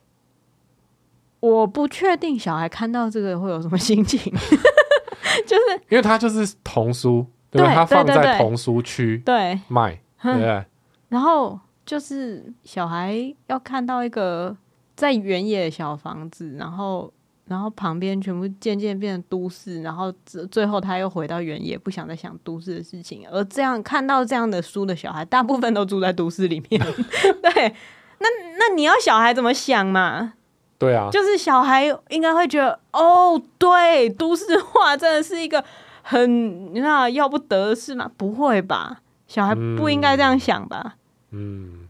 [1.40, 4.18] 我不确定小孩看到这个会有什么心情，
[5.46, 9.60] 就是因为他就是童书，对，他放在童书区对。
[9.68, 10.64] 卖，对，对。
[11.10, 14.56] 然后就是小孩要看到一个
[14.96, 17.12] 在原野的小房子，然后。
[17.50, 23.28] 然后旁边全部渐渐变成都市，然后最最后他又回到原野，不想再想都市的事情。
[23.28, 26.80] 而这样看到这样的书的小孩，大部分都住在都市里面。
[27.42, 27.74] 对，
[28.20, 30.34] 那那你要小孩怎么想嘛？
[30.78, 35.64] 对啊，就是小孩应该会觉得，哦，对，都市化真的是一个
[36.02, 38.08] 很那要不得的事吗？
[38.16, 40.94] 不会吧，小孩不应该这样想吧？
[41.32, 41.88] 嗯，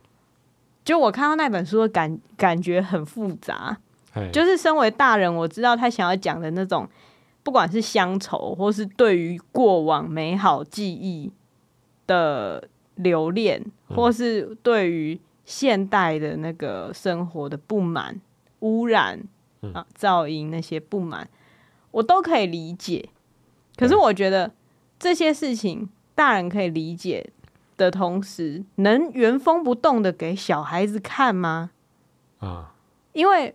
[0.82, 3.76] 就我看到那本书的感感觉很复杂。
[4.32, 6.88] 就是身为大人，我知道他想要讲的那种，
[7.44, 11.30] 不管是乡愁，或是对于过往美好记忆
[12.08, 18.20] 的留恋，或是对于现代的那个生活的不满、
[18.60, 19.22] 污染
[19.72, 21.28] 啊、噪音那些不满，
[21.92, 23.10] 我都可以理解。
[23.76, 24.50] 可是我觉得
[24.98, 27.30] 这些事情，大人可以理解
[27.76, 31.70] 的同时，能原封不动的给小孩子看吗？
[32.40, 32.74] 啊，
[33.12, 33.54] 因为。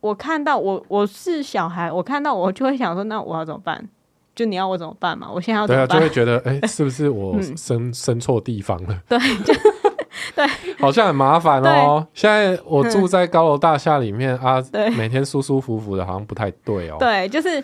[0.00, 3.88] 我看到我我是小孩，我看到我就会想说，那我要怎么办？
[4.34, 5.28] 就你要我怎么办嘛？
[5.28, 5.88] 我现在要怎么办？
[5.88, 8.96] 对啊，就会觉得，哎、欸，是不是我生、嗯、生错地方了？
[9.08, 9.52] 对，就
[10.36, 10.46] 对，
[10.78, 12.06] 好像很麻烦哦。
[12.14, 16.96] 现在我住在高楼大厦里面啊，对，每天舒舒服服的，好像不太对哦。
[17.00, 17.56] 对，就是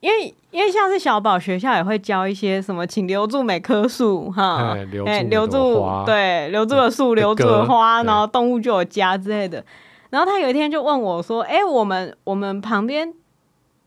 [0.00, 9.64] 因为因为像是小宝学校也会教一些什么，请留住每棵树哈，哎，留住留住对，留住了树，留住了花，然后动物就有家之类的。
[10.16, 13.12] 然后他有一天就问我说：“哎，我们我们旁边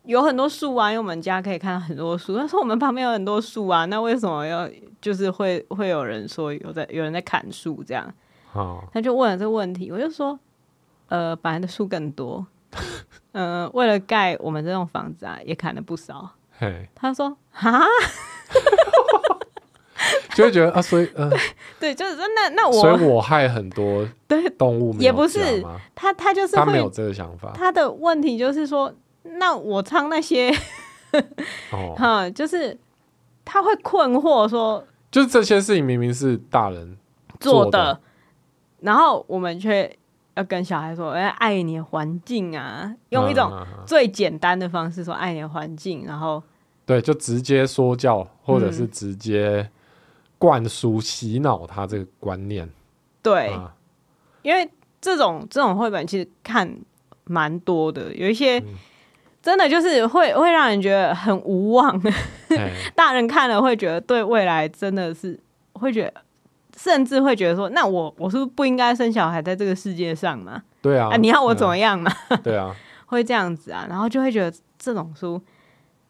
[0.04, 2.38] 有很多树啊，因为我们家可以看到很多树。
[2.38, 4.70] 他说我们旁边有很多树啊，那为什么要
[5.02, 8.14] 就是会会有人说有在有人在砍树这样？
[8.54, 10.38] 哦，他就问了这个问题，我就说：
[11.08, 12.46] 呃，本来的树更多，
[13.32, 16.30] 嗯、 呃，为了盖我们这栋房子啊，也砍了不少。
[16.60, 17.82] 嘿，他说啊。”
[20.34, 21.38] 就会觉得啊，所以嗯，呃、
[21.80, 25.62] 对，就是说那那我，所以我害很多对动物，也不是
[25.94, 30.50] 他他就是他没有这个想法，他的问题就是说，那我唱那些，
[31.72, 32.78] 哦， 哈，就是
[33.44, 36.98] 他会困惑说，就是这些事情明明是大人
[37.40, 38.00] 做的，做的
[38.80, 39.94] 然后我们却
[40.36, 43.52] 要跟小孩说，哎，爱你的环境啊，用一种
[43.86, 46.42] 最简单的方式说爱你的环境，然后
[46.86, 49.70] 对，就直接说教，或者是直接。
[50.40, 52.68] 嗯灌输洗脑他这个观念，
[53.22, 53.76] 对，啊、
[54.42, 54.70] 因为
[55.02, 56.80] 这种这种绘本其实看
[57.26, 58.64] 蛮多的，有一些
[59.42, 62.00] 真的就是会会让人觉得很无望，
[62.48, 62.72] 嘿。
[62.96, 65.38] 大人看了会觉得对未来真的是
[65.74, 66.22] 会觉得，
[66.78, 70.64] 甚至会觉得说，那我我是不是不应该生小孩在这个世界上嘛？
[70.82, 72.10] 对啊，啊，你要我怎么样嘛？
[72.42, 72.74] 对啊，
[73.08, 75.42] 会这样子啊，然后就会觉得这种书，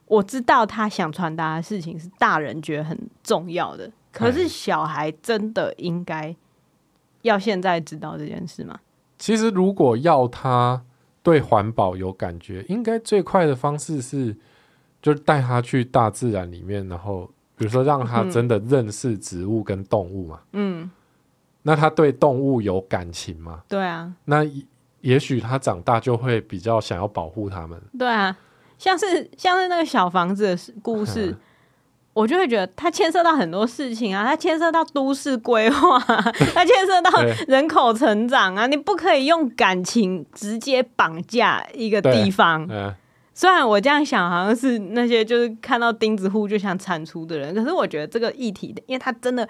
[0.06, 3.90] 我知道他想传达的事情是大人觉得很重要的。
[4.20, 6.36] 可是小孩真的应该
[7.22, 8.80] 要现在知道这件事吗？
[9.18, 10.82] 其实，如果要他
[11.24, 14.36] 对环保有感觉，应该最快的方式是，
[15.02, 20.40] 就带他去大自然里面，然后比如说让他真的认识植物跟动物嘛。
[20.54, 20.90] 嗯，
[21.64, 23.62] 那他对动物有感情吗？
[23.68, 24.46] 对啊，那
[25.02, 27.82] 也许他长大就会比较想要保护他们。
[27.98, 28.38] 对啊，
[28.78, 31.36] 像是像是那个小房子的故事。
[32.20, 35.98] 我就会觉得它牵涉到很多事情啊，它牵涉到都市规划，
[36.54, 42.68] 它牵涉到人口成长啊，你不可以用感情直接绑架一个地方。
[43.34, 49.48] 虽然我这样想，好像是那些就是看到钉子户就想铲除的人，可是我觉得这个议题，因为他真的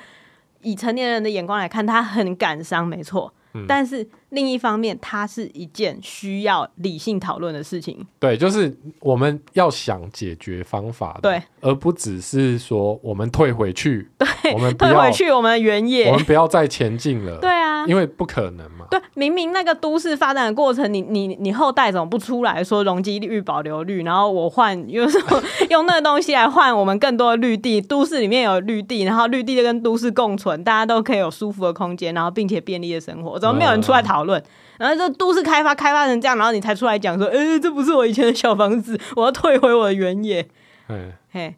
[0.61, 3.33] 以成年人的眼光来看，他很感伤，没错。
[3.55, 8.05] 嗯、但是另一方面，它是一件需要理性讨论的事情。
[8.19, 17.37] 对，就是我们要想解决方法的，对，而不只是说我们退回去，对，我们退回去我们的原野，我们不要再前进了。
[17.39, 18.85] 对啊，因为不可能嘛。
[18.91, 33.37] 对，明明那个都市发展的过程，你你你后代怎么不出来说容积率、保留率，然后我换，有时候用那个东西来换我们更多的绿地，都市里面有绿地，然后绿地就跟都市共存，大家都可以有舒服的空间，然后并且便利的生活。
[33.39, 34.43] 怎么没有人出来讨论？
[34.77, 40.47] 然后这都市开发开发成这样，然后你才出来讲说：“哎，这不是我以前的小房子， 我要退回我的原野。”
[40.87, 41.55] 嘿，嘿，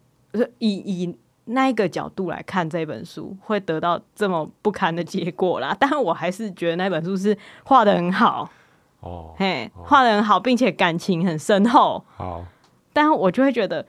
[0.58, 5.74] 以以那一个角度来看这本书，会得到这么不堪的结果啦。
[5.78, 8.50] 但我还是觉得那本书是画的很好
[9.00, 12.04] 哦，嘿，画的很好，并且感情很深厚。
[12.16, 12.44] 好，
[12.92, 13.86] 但我就会觉得，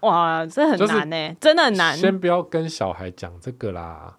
[0.00, 1.96] 哇，这很难呢、欸，真的很难。
[1.96, 4.16] 先不要跟小孩讲这个啦。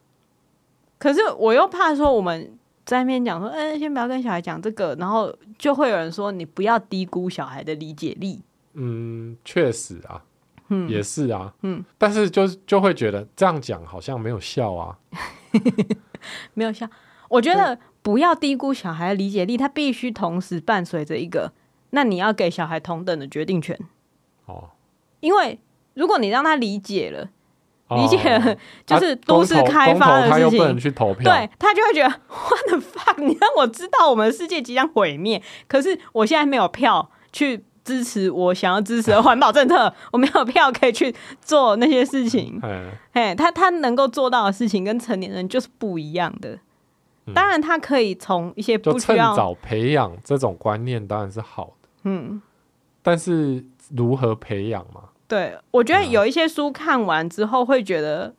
[0.97, 8.41] 可是我又怕说我们在那边讲说，哎、欸，先不要跟小孩讲这个，然后就会有人说你不要低估小孩的理解力。
[8.73, 10.23] 嗯，确实啊，
[10.69, 14.97] 嗯，也是啊，嗯，但是就就会觉得这样讲好像没有效啊，
[16.53, 16.87] 没有效。
[17.29, 21.53] 我觉得不要低估小孩的理解力，他必须同时伴随着一个，
[21.91, 23.79] 那你要给小孩同等的决定权。
[24.45, 24.71] 哦，
[25.21, 25.59] 因为
[25.93, 27.29] 如果你让他理解了。
[27.95, 33.21] 理解了， 就是都市开发的事情，他又不能去投票，对，他就会觉得 What the fuck？
[33.21, 42.59] 你让我知道我们的世界即将毁灭，可是我现在没有票去支持我想要支持的环保政策，我没有票可以去做那些事情。
[43.11, 46.57] 哎，他他能够做到的事情跟成年人就是不一样的。
[47.33, 51.89] 当然，他可以从一些不需要趁早培养这种观念，当然是好的。
[52.03, 52.41] 嗯，
[53.01, 53.63] 但是
[53.95, 55.03] 如何培养嘛？
[55.33, 58.35] 对，我觉得有一些书看完之后会觉得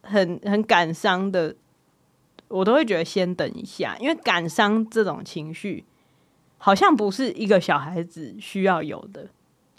[0.00, 1.54] 很很感伤的，
[2.48, 5.84] 我都会觉得先等一下，因为感伤这种情绪
[6.56, 9.26] 好像不是一个小孩子需要有的。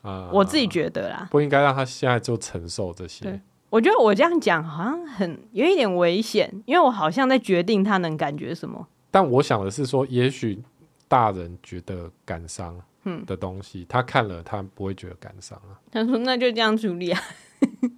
[0.03, 3.41] 啊，我自己觉得啦，不应该让他现在就承受这些。
[3.71, 8.87] 我觉得我这样讲好像很有一点危险，因为我好像在决定他能感觉什么。
[9.09, 10.61] 但我想的是说，也许
[11.07, 12.79] 大人觉得感伤。
[13.03, 15.79] 嗯的东西，他看了他不会觉得感伤啊。
[15.91, 17.21] 他说：“那就这样处理啊。”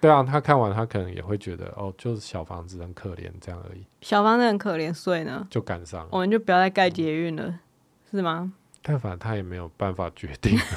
[0.00, 3.84] 对啊，他看完他可能也会觉得哦，就是小房子很可怜这样而已。
[4.00, 6.06] 小房子很可怜，所以呢就感伤。
[6.12, 7.58] 我们就不要再盖捷运了，嗯，
[8.10, 8.52] 是吗？
[8.82, 10.56] 但反正他也没有办法决定。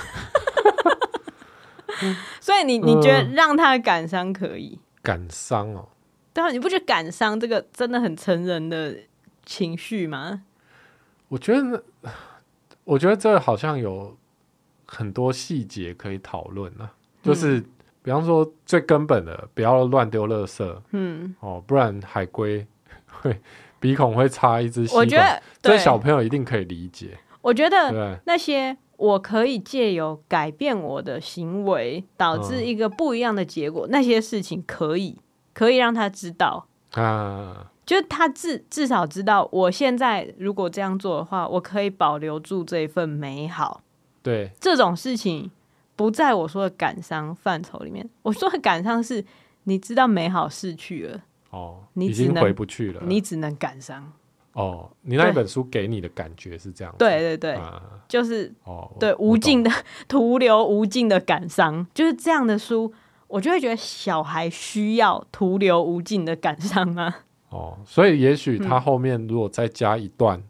[2.41, 4.79] 所以你你觉得让他感伤可以？
[5.03, 5.89] 感伤哦，
[6.33, 8.97] 对啊，你不觉得感伤这个真的很成人的
[9.45, 10.41] 情绪吗？
[11.27, 11.83] 我觉得。
[12.83, 14.17] 我觉得这好像有
[14.85, 16.89] 很多细节可以讨论呢，
[17.21, 17.61] 就是
[18.01, 22.65] 比方说最根本的，不要乱丢垃圾，嗯，哦，不然海龟
[23.07, 23.39] 会
[23.79, 27.17] 鼻孔会插一支吸管，我觉得这小朋友一定可以理解。
[27.41, 35.17] 我觉得那些我可以借由改变我的行为，导致一个不一样的结果，嗯、那些事情可以
[35.53, 36.67] 可以让他知道。
[36.91, 37.71] 啊。
[37.91, 43.81] 就是他至至少知道，我现在如果这样做的话，我可以保留住这一份美好。
[44.23, 45.51] 对，这种事情
[45.97, 48.09] 不在我说的感伤范畴里面。
[48.23, 49.25] 我说的感伤是，
[49.65, 54.13] 你知道美好逝去了，哦，你已经回不去了，你只能感伤。
[54.53, 56.95] 哦，你那一本书给你的感觉是这样？
[56.97, 59.69] 对对对，啊、就是哦，对，无尽的
[60.07, 62.93] 徒留无尽的感伤，就是这样的书，
[63.27, 67.15] 我就会觉得小孩需要徒留无尽的感伤吗？
[67.51, 70.43] 哦，所以也许他后面如果再加一段，嗯、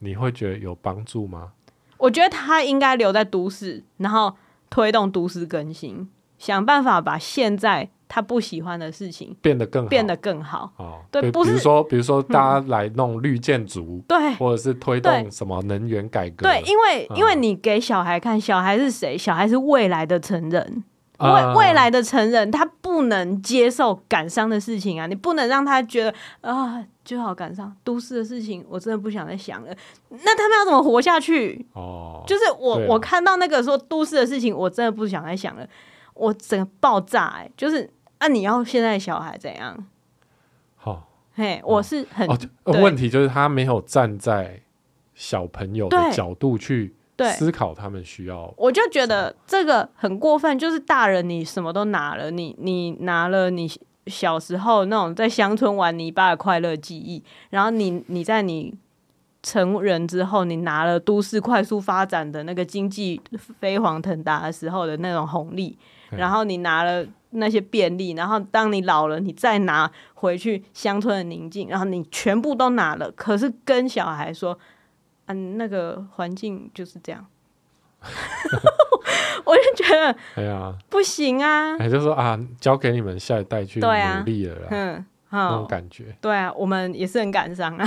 [0.00, 1.52] 你会觉得有帮助吗？
[1.98, 4.34] 我觉得他应该留在都市，然后
[4.68, 6.08] 推动都市更新，
[6.38, 10.72] 想办法把现在他不喜欢的事情变得更好变得更好。
[10.78, 19.16] 哦，对，不是，比如说，比如说大家来弄绿建筑，对、嗯，或者是推动什么能源改革，对，因为、嗯、因为你给小孩看，小孩是谁？
[19.16, 20.82] 小孩是未来的成人。
[21.20, 25.06] 未未来的成人，他不能接受感伤的事情啊！
[25.06, 27.74] 你不能让他觉得啊，就好感伤。
[27.84, 29.74] 都市的事情，我真的不想再想了。
[30.08, 31.66] 那他们要怎么活下去？
[31.74, 35.66] 哦，就是我、啊、我看到那个说都市的事情，我真的不想再想了。
[36.14, 37.52] 我整个爆炸哎、欸！
[37.56, 39.86] 就是啊，你要现在小孩怎样？
[40.76, 41.02] 好、哦，
[41.34, 44.62] 嘿，我是很、哦、问题就是他没有站在
[45.14, 46.94] 小朋友的角度去。
[47.20, 50.58] 对，思考他们需要，我就觉得这个很过分。
[50.58, 53.70] 就是大人，你什么都拿了，你你拿了你
[54.06, 58.74] 小时候那种在乡村玩泥巴的快乐记忆，然后你你在你
[59.42, 63.20] 成人之后，你拿了都市快速发展的那个经济
[63.60, 65.76] 飞黄腾达的时候的那种红利，
[66.08, 74.58] 然后你拿了那些便利，然后当你老了，你再拿回去乡村的宁静，然后你全部都拿了，可是跟小孩说。
[75.32, 77.26] 嗯，那个环境就是这样，
[79.44, 81.76] 我就觉得，哎呀，不行啊！
[81.78, 83.86] 哎，就说啊，交给你们下一代去努
[84.24, 87.86] 力了啦，嗯，那种感觉，对啊，我们也是很感伤啊。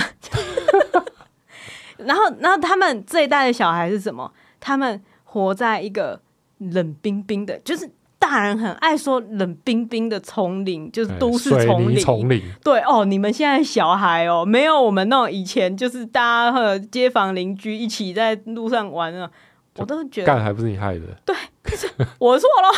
[1.98, 4.32] 然后，然后他们这一代的小孩是什么？
[4.60, 6.22] 他们活在一个
[6.58, 7.90] 冷冰冰的，就是。
[8.34, 12.00] 大人很爱说冷冰冰的丛林，就是都市丛林。
[12.00, 19.30] 丛林对哦，你们现在小孩哦，没有我们那种以前，就是大家和街坊邻居一起在路上玩啊，
[19.76, 21.06] 我都觉得干还不是你害的。
[21.24, 22.70] 对，可是我错了。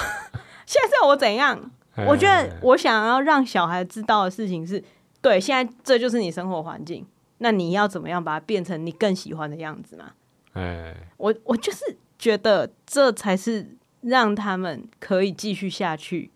[0.65, 1.57] 现在我怎样？
[2.05, 4.83] 我觉得我想要让小孩知道的事情是，
[5.21, 7.05] 对，现在这就是你生活环境，
[7.37, 10.11] 那你要怎么样把它变成你更喜欢的样子嘛？
[10.51, 13.77] 哎，我我就是觉得这才是。
[14.05, 16.29] 让他们可以继续下去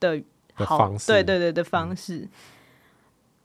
[0.00, 0.20] 的
[0.54, 2.18] 好，方式对对对的方式。
[2.18, 2.28] 嗯、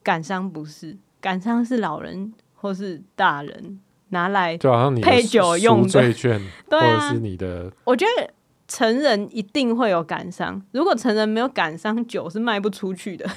[0.01, 6.14] 感伤不是，感伤是老人或是大人拿来就好像你配酒用的
[6.68, 7.72] 对啊，或者是你的。
[7.84, 8.34] 我觉得
[8.68, 13.30] 成人一定会有感伤，如果成人没有感伤，酒是卖不出去的。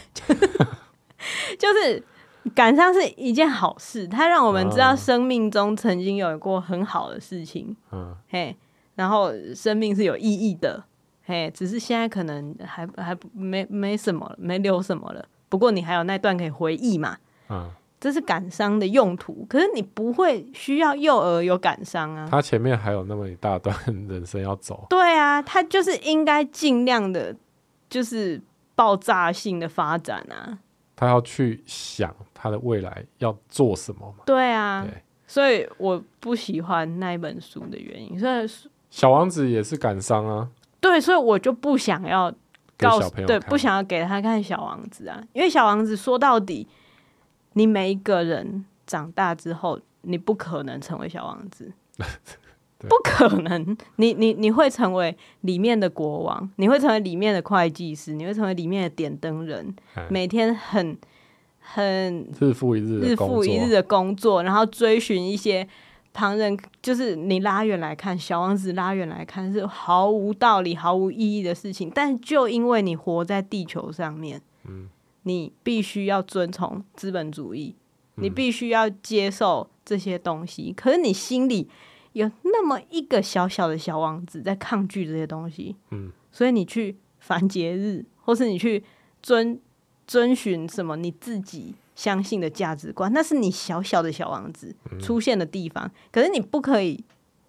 [1.59, 2.03] 就是
[2.55, 7.77] 感伤是一件好事，它让我们知道生命中曾经有过很好的事情。
[7.93, 8.57] 嗯，嘿。
[8.95, 10.85] 然后生命是有意义的，
[11.25, 15.29] 嘿，只是现在可能还还没没什么，没留什么了。
[15.49, 17.17] 不过你还有那段可以回忆嘛，
[17.49, 17.71] 嗯，
[18.01, 19.47] 这是感伤的用途。
[19.49, 23.77] 可是你不会需要幼儿有感伤啊，他前面还有那么一大段
[24.09, 24.87] 人生要走。
[24.91, 27.35] 对啊，他就是应该尽量的，
[27.89, 28.41] 就是
[28.75, 30.59] 爆炸性的发展啊。
[30.97, 34.25] 他要去想他的未来要做什么嘛？
[34.25, 38.71] 对啊，对，所以我不喜欢那一本书的原因，所以。
[38.95, 40.49] 小王子也是感伤啊，
[40.81, 42.33] 对，所以我就不想要
[42.79, 46.65] 告诉，对，不想要给他看小王子啊，因为小王子说到底，
[47.55, 51.73] 你每一个人长大之后，你不可能成为小王子，
[52.89, 60.97] 不可能，你你你会成为里面的国王，你会成为里面的会计师，你会成为里面的点灯人，嘿每天很
[61.59, 65.69] 很日复一日日复一日的工作，然后追寻一些。
[66.15, 71.91] 旁人就是你拉远来看，小王子拉远来看是毫无道理、毫无意义的事情。
[71.93, 74.89] 但就因为你活在地球上面，嗯，
[75.25, 77.75] 你必须要遵从资本主义，
[78.15, 80.73] 你必须要接受这些东西。
[80.73, 81.69] 可是你心里
[82.13, 88.85] 有那么一个小小的小王子在抗拒这些东西，嗯，所以你去反节日，或是你去
[89.21, 89.61] 遵
[90.07, 91.75] 遵循什么你自己。
[91.95, 95.85] 相信的价值观，那是你小小的小王子出现的地方。
[95.87, 97.05] 嗯、可是你不可以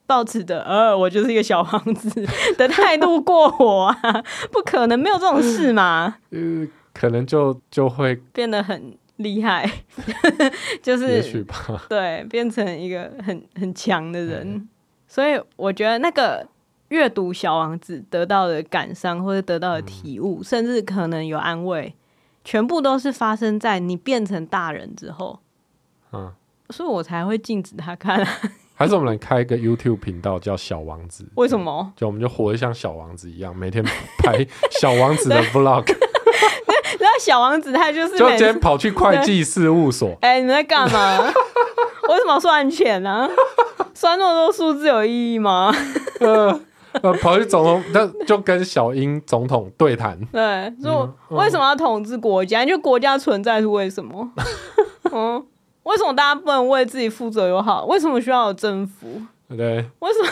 [0.05, 2.09] 抱持的，呃，我就是一个小王子
[2.57, 6.17] 的态度过活啊， 不可能，没有这种事嘛。
[6.29, 9.67] 呃，可能就就会变得很厉害，
[10.83, 14.47] 就是也许吧，对，变成一个很很强的人。
[14.47, 14.69] 嗯、
[15.07, 16.47] 所以我觉得那个
[16.89, 21.95] 阅读小王子得到的感伤或者得到的体悟，嗯、甚至可能有安慰。
[22.45, 25.39] 全部都是发生在你变成大人之后，
[26.13, 26.31] 嗯，
[26.69, 28.25] 所以我才会禁止他看。
[28.77, 31.25] 还是我们来开一个 YouTube 频道叫小王子？
[31.35, 31.91] 为什么？
[31.95, 33.83] 就我们就活得像小王子一样，每天
[34.19, 35.85] 拍 小王子的 Vlog。
[36.99, 40.15] 然后小王子他就是就今天跑去会计事务所。
[40.21, 41.21] 哎，你在干嘛？
[41.21, 43.29] 为什么要算钱呢？
[43.93, 45.73] 算那么多数字有意义吗？
[46.19, 46.59] 呃，
[47.21, 50.19] 跑去总统，那就跟小英总统对谈。
[50.31, 52.65] 对，说为什么要统治国家？
[52.65, 54.31] 就国家存在是为什么？
[55.11, 55.45] 嗯，
[55.83, 57.85] 为什么大家不能为自己负责又好？
[57.85, 59.21] 为什么需要有政府？
[59.49, 60.29] 对，为什么？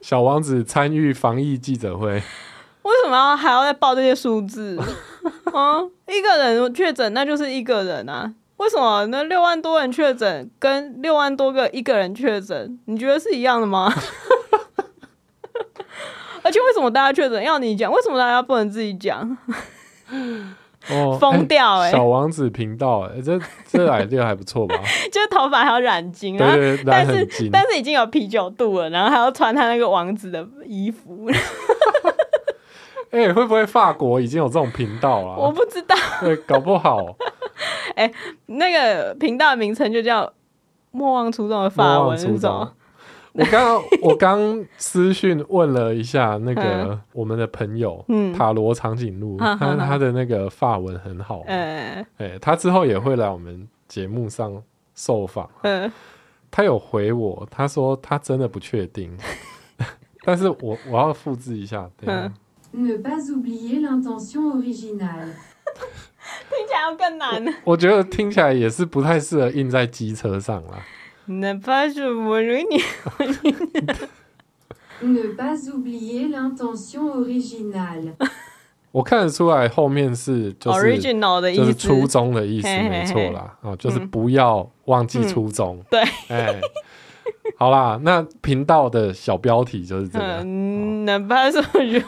[0.00, 4.78] 小王子参与防疫记者会，为什么要还要再报这些数字？
[5.52, 8.32] 嗯，一个人确诊，那就是一个人啊。
[8.58, 13.92] 为什么那六万多人确诊跟六万多个一个人确诊，你觉得是一样的吗？
[16.46, 17.90] 而且为什么大家确诊要你讲？
[17.90, 19.36] 为什么大家不能自己讲？
[20.88, 21.92] 哦， 疯掉哎、欸！
[21.92, 23.36] 小王子频道哎、欸，这
[23.66, 24.76] 这 idea 还不错吧？
[25.10, 31.28] 就是头发还要染金，对，对对，但是但是已经有啤酒肚了，然后还要穿他那个王子的衣服。
[33.10, 35.36] 哎、欸，会不会法国已经有这种频道了？
[35.36, 37.16] 我不知道，对，搞不好。
[37.96, 38.12] 哎、欸，
[38.46, 40.32] 那个频道的名称就叫
[40.92, 42.72] “莫忘初衷”的法文是什么？
[43.36, 52.04] 我刚刚我刚私讯问了一下那个我们的朋友，嗯，塔罗长颈鹿，他他的那个发文很好，哎，
[52.40, 54.62] 他之后也会来我们节目上
[54.94, 55.92] 受访，嗯，
[56.50, 59.14] 他有回我，他说他真的不确定，
[60.24, 62.12] 但是我我要复制一下，对
[62.72, 65.32] ，Ne pas oublier l'intention originale，
[66.48, 70.78] 听起来要更难，我觉得听起来也是不太适合印在机车上啦。
[71.28, 71.88] Ne pas
[75.68, 78.14] oublier l'intention originale。
[78.92, 83.58] 我看得出来后面是就是 original 的意思，就是初衷的意思，没错啦。
[83.60, 85.78] 啊，就是不要忘记初衷。
[85.90, 86.58] 对，哎，
[87.58, 90.42] 好啦，那频道的小标题就是这个。
[90.44, 92.02] Ne pas oublier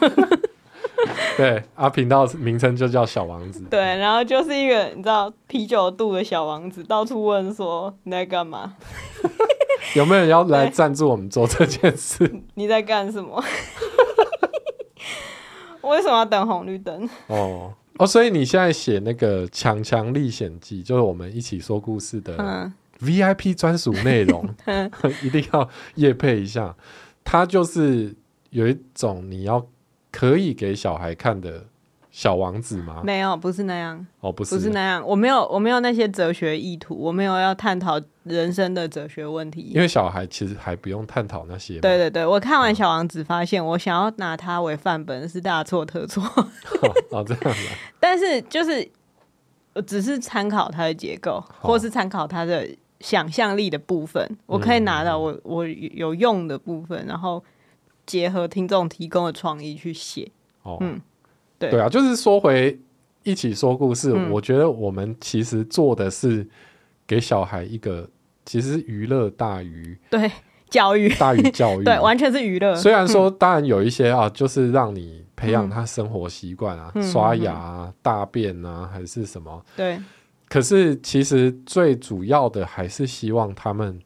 [1.37, 3.61] 对啊，频道名称就叫小王子。
[3.69, 8.75] 对，然后就是一个你知道啤酒肚的小王子，到处问说你在干嘛？
[9.95, 12.29] 有没有人要来赞助我们做这件事？
[12.55, 13.43] 你在干什么？
[15.81, 17.09] 为什么要等红绿灯？
[17.27, 24.91] 哦哦，所以你现在写那个《强强历险记》，就是我们一起说故事的 VIP 专属内容，嗯、
[25.23, 26.75] 一定要夜配一下。
[27.23, 28.15] 它就是。
[28.51, 29.63] 有一种你要
[30.11, 31.65] 可以给小孩看的
[32.11, 33.01] 小王子吗？
[33.03, 34.05] 没有，不是那样。
[34.19, 35.05] 哦，不是，不是那样。
[35.05, 39.61] 我没有，我没有那些哲学意图，我没有要探讨人生的哲学问题。
[39.61, 41.79] 因为小孩其实还不用探讨那些。
[41.79, 46.23] 对对对，我看完小王子，发现我想要拿它为范本是大错特错。
[47.11, 47.55] 哦，这样
[47.99, 48.89] 但是就是，
[49.85, 52.67] 只是参考它的结构，或是参考它的
[52.99, 57.41] 想象力的部分，我可以拿到我我有用的部分，然后
[58.09, 60.31] 结合听众提供的创意去写。
[60.63, 60.99] 哦，嗯。
[61.59, 62.79] 对，对啊，就是说回
[63.23, 66.47] 一起说故事，嗯，我觉得我们其实做的是
[67.05, 68.09] 给小孩一个，
[68.45, 70.31] 其实娱乐大于对
[70.69, 72.73] 教育大于教育， 对，完全是娱乐。
[72.79, 79.99] 虽然说，当然有一些啊，就是让你培养他生活习惯啊，嗯，刷牙啊，大便啊，还是什么，对。
[80.47, 83.99] 可是其实最主要的还是希望他们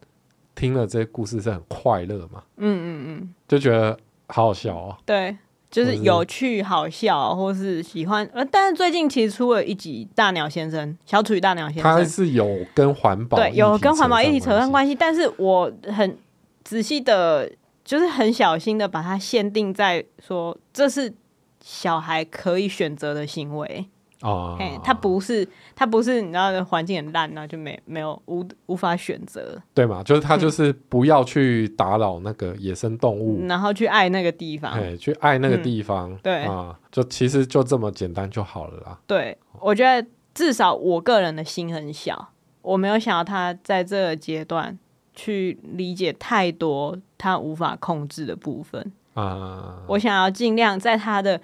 [0.56, 3.98] 听了这些故事是很快乐嘛，嗯嗯嗯，就觉得
[4.28, 5.38] 好好笑哦，对。
[5.72, 8.24] 就是有趣、好笑，或是喜欢。
[8.32, 16.16] 呃，但是最近其实出了一集《大鸟先生》，小楚与大鸟先生，他是有跟环保对有跟环保议题扯上关系，但是我很
[16.64, 17.52] 仔细的，
[17.84, 21.12] 就是很小心的把它限定在说，这是
[21.60, 23.88] 小孩可以选择的行为。
[24.24, 25.46] 哦，嘿，他不是，
[25.76, 30.02] 他不是，你知道的环境很烂，然后就没没有无无法选择，对嘛？
[30.02, 38.98] 就是他就是不要去打扰那个野生动物，嗯，然后去爱那个地方，哎，去爱那个地方，嗯，对啊，就其实就这么简单就好了啦。
[39.06, 42.30] 对，我觉得至少我个人的心很小，
[42.62, 44.80] 我没有想要他在这个阶段
[45.14, 51.42] 去理解太多他无法控制的部分啊，我想要尽量在他的。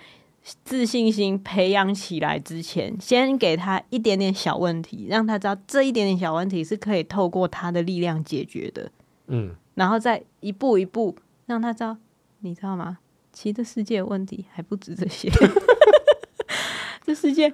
[0.64, 8.92] 自信心培养起来之前，先给他一点点小问题，让他知道这一点点小问题是可以透过他的力量解决的。
[9.28, 11.16] 嗯，然后再一步一步
[11.46, 11.98] 让他知道，
[12.40, 12.98] 你知道吗？
[13.32, 15.30] 其实这世界问题还不止这些，
[17.06, 17.54] 这世界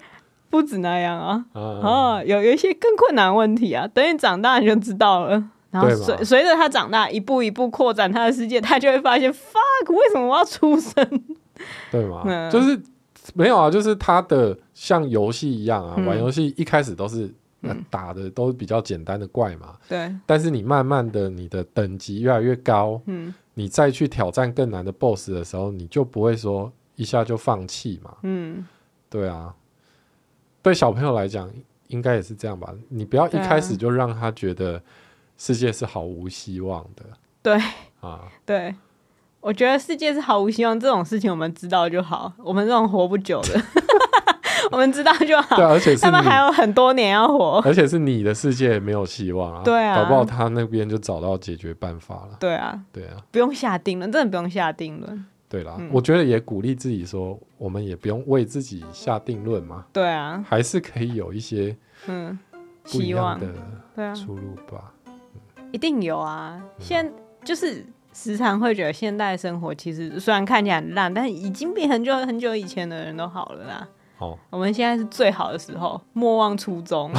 [0.50, 1.46] 不止那样啊！
[1.54, 5.50] 啊，有有一些更困难问题啊，等你长大你就知道了。
[5.72, 10.96] 然后随随着他长大，一步一步扩展他的世界，他就会发现，fuck，为什么我要出生？
[11.92, 12.24] 对吗？
[12.26, 12.80] 嗯、就是
[13.34, 19.76] 没有啊，就是他的像游戏一样啊，嗯、玩游戏一开始都是、嗯、打的都是比较简单的怪嘛。
[19.88, 20.14] 对。
[20.26, 28.16] 但是你慢慢的，你的等级越来越高，嗯，你再去挑战更难的 BOSS 的时候，你就不会说一下就放弃嘛。
[28.24, 28.66] 嗯，
[29.10, 29.54] 对啊。
[30.62, 31.52] 对小朋友来讲，
[31.88, 32.74] 应该也是这样吧？
[32.90, 34.82] 你不要一开始就让他觉得
[35.38, 37.06] 世界是毫无希望的。
[37.42, 37.60] 对
[38.02, 38.74] 啊，对。
[39.46, 42.34] 我觉得世界是毫无希望，这种事情我们知道就好。
[42.40, 43.62] 我们这种活不久的，
[44.72, 45.56] 我们知道就好。
[45.56, 49.62] 对，而且他们还有很多年要活，而且是你的世界没有希望啊。
[49.64, 52.38] 对啊，搞不好他那边就找到解决办法了。
[52.40, 55.26] 对啊，对啊，不用下定论，真的不用下定论。
[55.48, 59.86] 对啦，嗯、我觉得也鼓励自己说，我们也不用为自己下定论嘛。
[59.94, 61.78] 对啊，还是可以有一些
[62.08, 62.36] 嗯
[62.84, 64.92] 希望的出路吧。
[65.06, 67.12] 嗯、一定有啊，现在
[67.44, 67.86] 就是。
[68.16, 73.88] 时常会觉得现代生活其实虽然看起来很烂，但已经比很久很久以前的人都好了啦。
[74.20, 77.12] 哦，我们现在是最好的时候，莫忘初衷，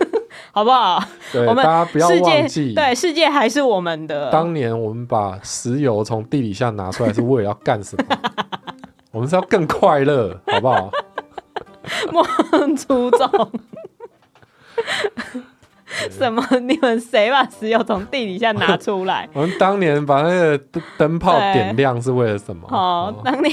[0.52, 1.02] 好不好？
[1.32, 4.30] 对，我们大家不要忘记，对，世界还是我们的。
[4.30, 8.18] 当年我们把石油从地底下拿出来是为了要干什么？
[9.10, 10.90] 我们是要更快乐，好不好？
[12.12, 12.22] 莫
[12.52, 13.52] 忘初衷。
[16.10, 16.42] 什么？
[16.60, 19.28] 你们谁把石油从地底下拿出来？
[19.34, 20.58] 我们当年把那个
[20.96, 22.66] 灯泡点亮是为了什么？
[22.70, 23.52] 哦，当年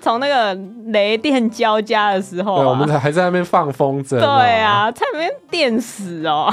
[0.00, 0.54] 从那个
[0.92, 4.18] 雷电交加的时候、啊，对，我们还在那边放风筝。
[4.18, 6.52] 对啊，差点被电死哦！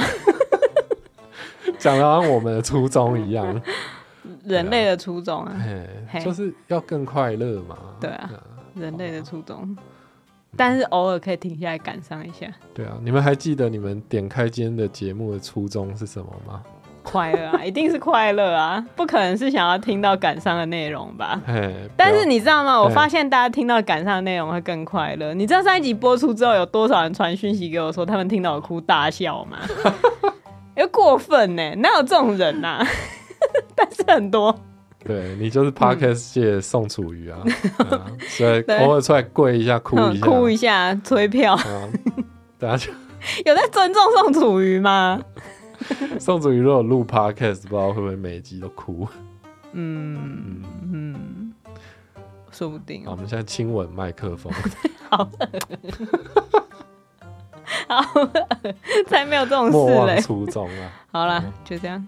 [1.78, 3.60] 讲的好像我们的初衷一样，
[4.44, 5.52] 人类的初衷啊，
[6.24, 7.76] 就是要更快乐嘛。
[8.00, 8.30] 对啊，
[8.74, 9.76] 人类的初衷。
[10.56, 12.46] 但是偶尔可以停下来感伤一下。
[12.74, 16.62] 对啊，你们还记得你们点开今天的节目的初衷是什么吗？
[17.02, 21.40] 快乐啊，一定是快乐啊， 不可能是想要听到感伤的内容吧？
[21.96, 22.80] 但是你知道吗？
[22.82, 25.32] 我发现大家听到感伤的内容会更快乐。
[25.32, 29.58] 你知道上一集播出之后，有多少人传讯息给我说他们听到我哭大笑吗？
[30.74, 31.74] 有 过分呢？
[31.76, 32.86] 哪有这种人呐、啊？
[33.76, 34.52] 但是很多。
[35.06, 37.38] 对，你就是 Podcast 界宋楚瑜啊，
[38.28, 41.54] 所以偶尔出来跪一下，哭一下，嗯、哭一下，催票。
[41.54, 41.88] 啊、
[42.58, 42.92] 等下就
[43.44, 45.20] 有在尊重宋楚瑜吗？
[46.18, 49.06] 宋楚瑜如果录 Podcast，不知道会不会每一集都哭。
[49.72, 51.52] 嗯嗯嗯，
[52.50, 53.04] 说不定。
[53.04, 54.52] 好，我们现在亲吻麦克风。
[55.10, 55.28] 好，
[57.88, 58.04] 好，
[59.06, 59.78] 才没有这种事嘞。
[59.94, 60.92] 莫忘初衷啊！
[61.12, 62.06] 好了，就这样。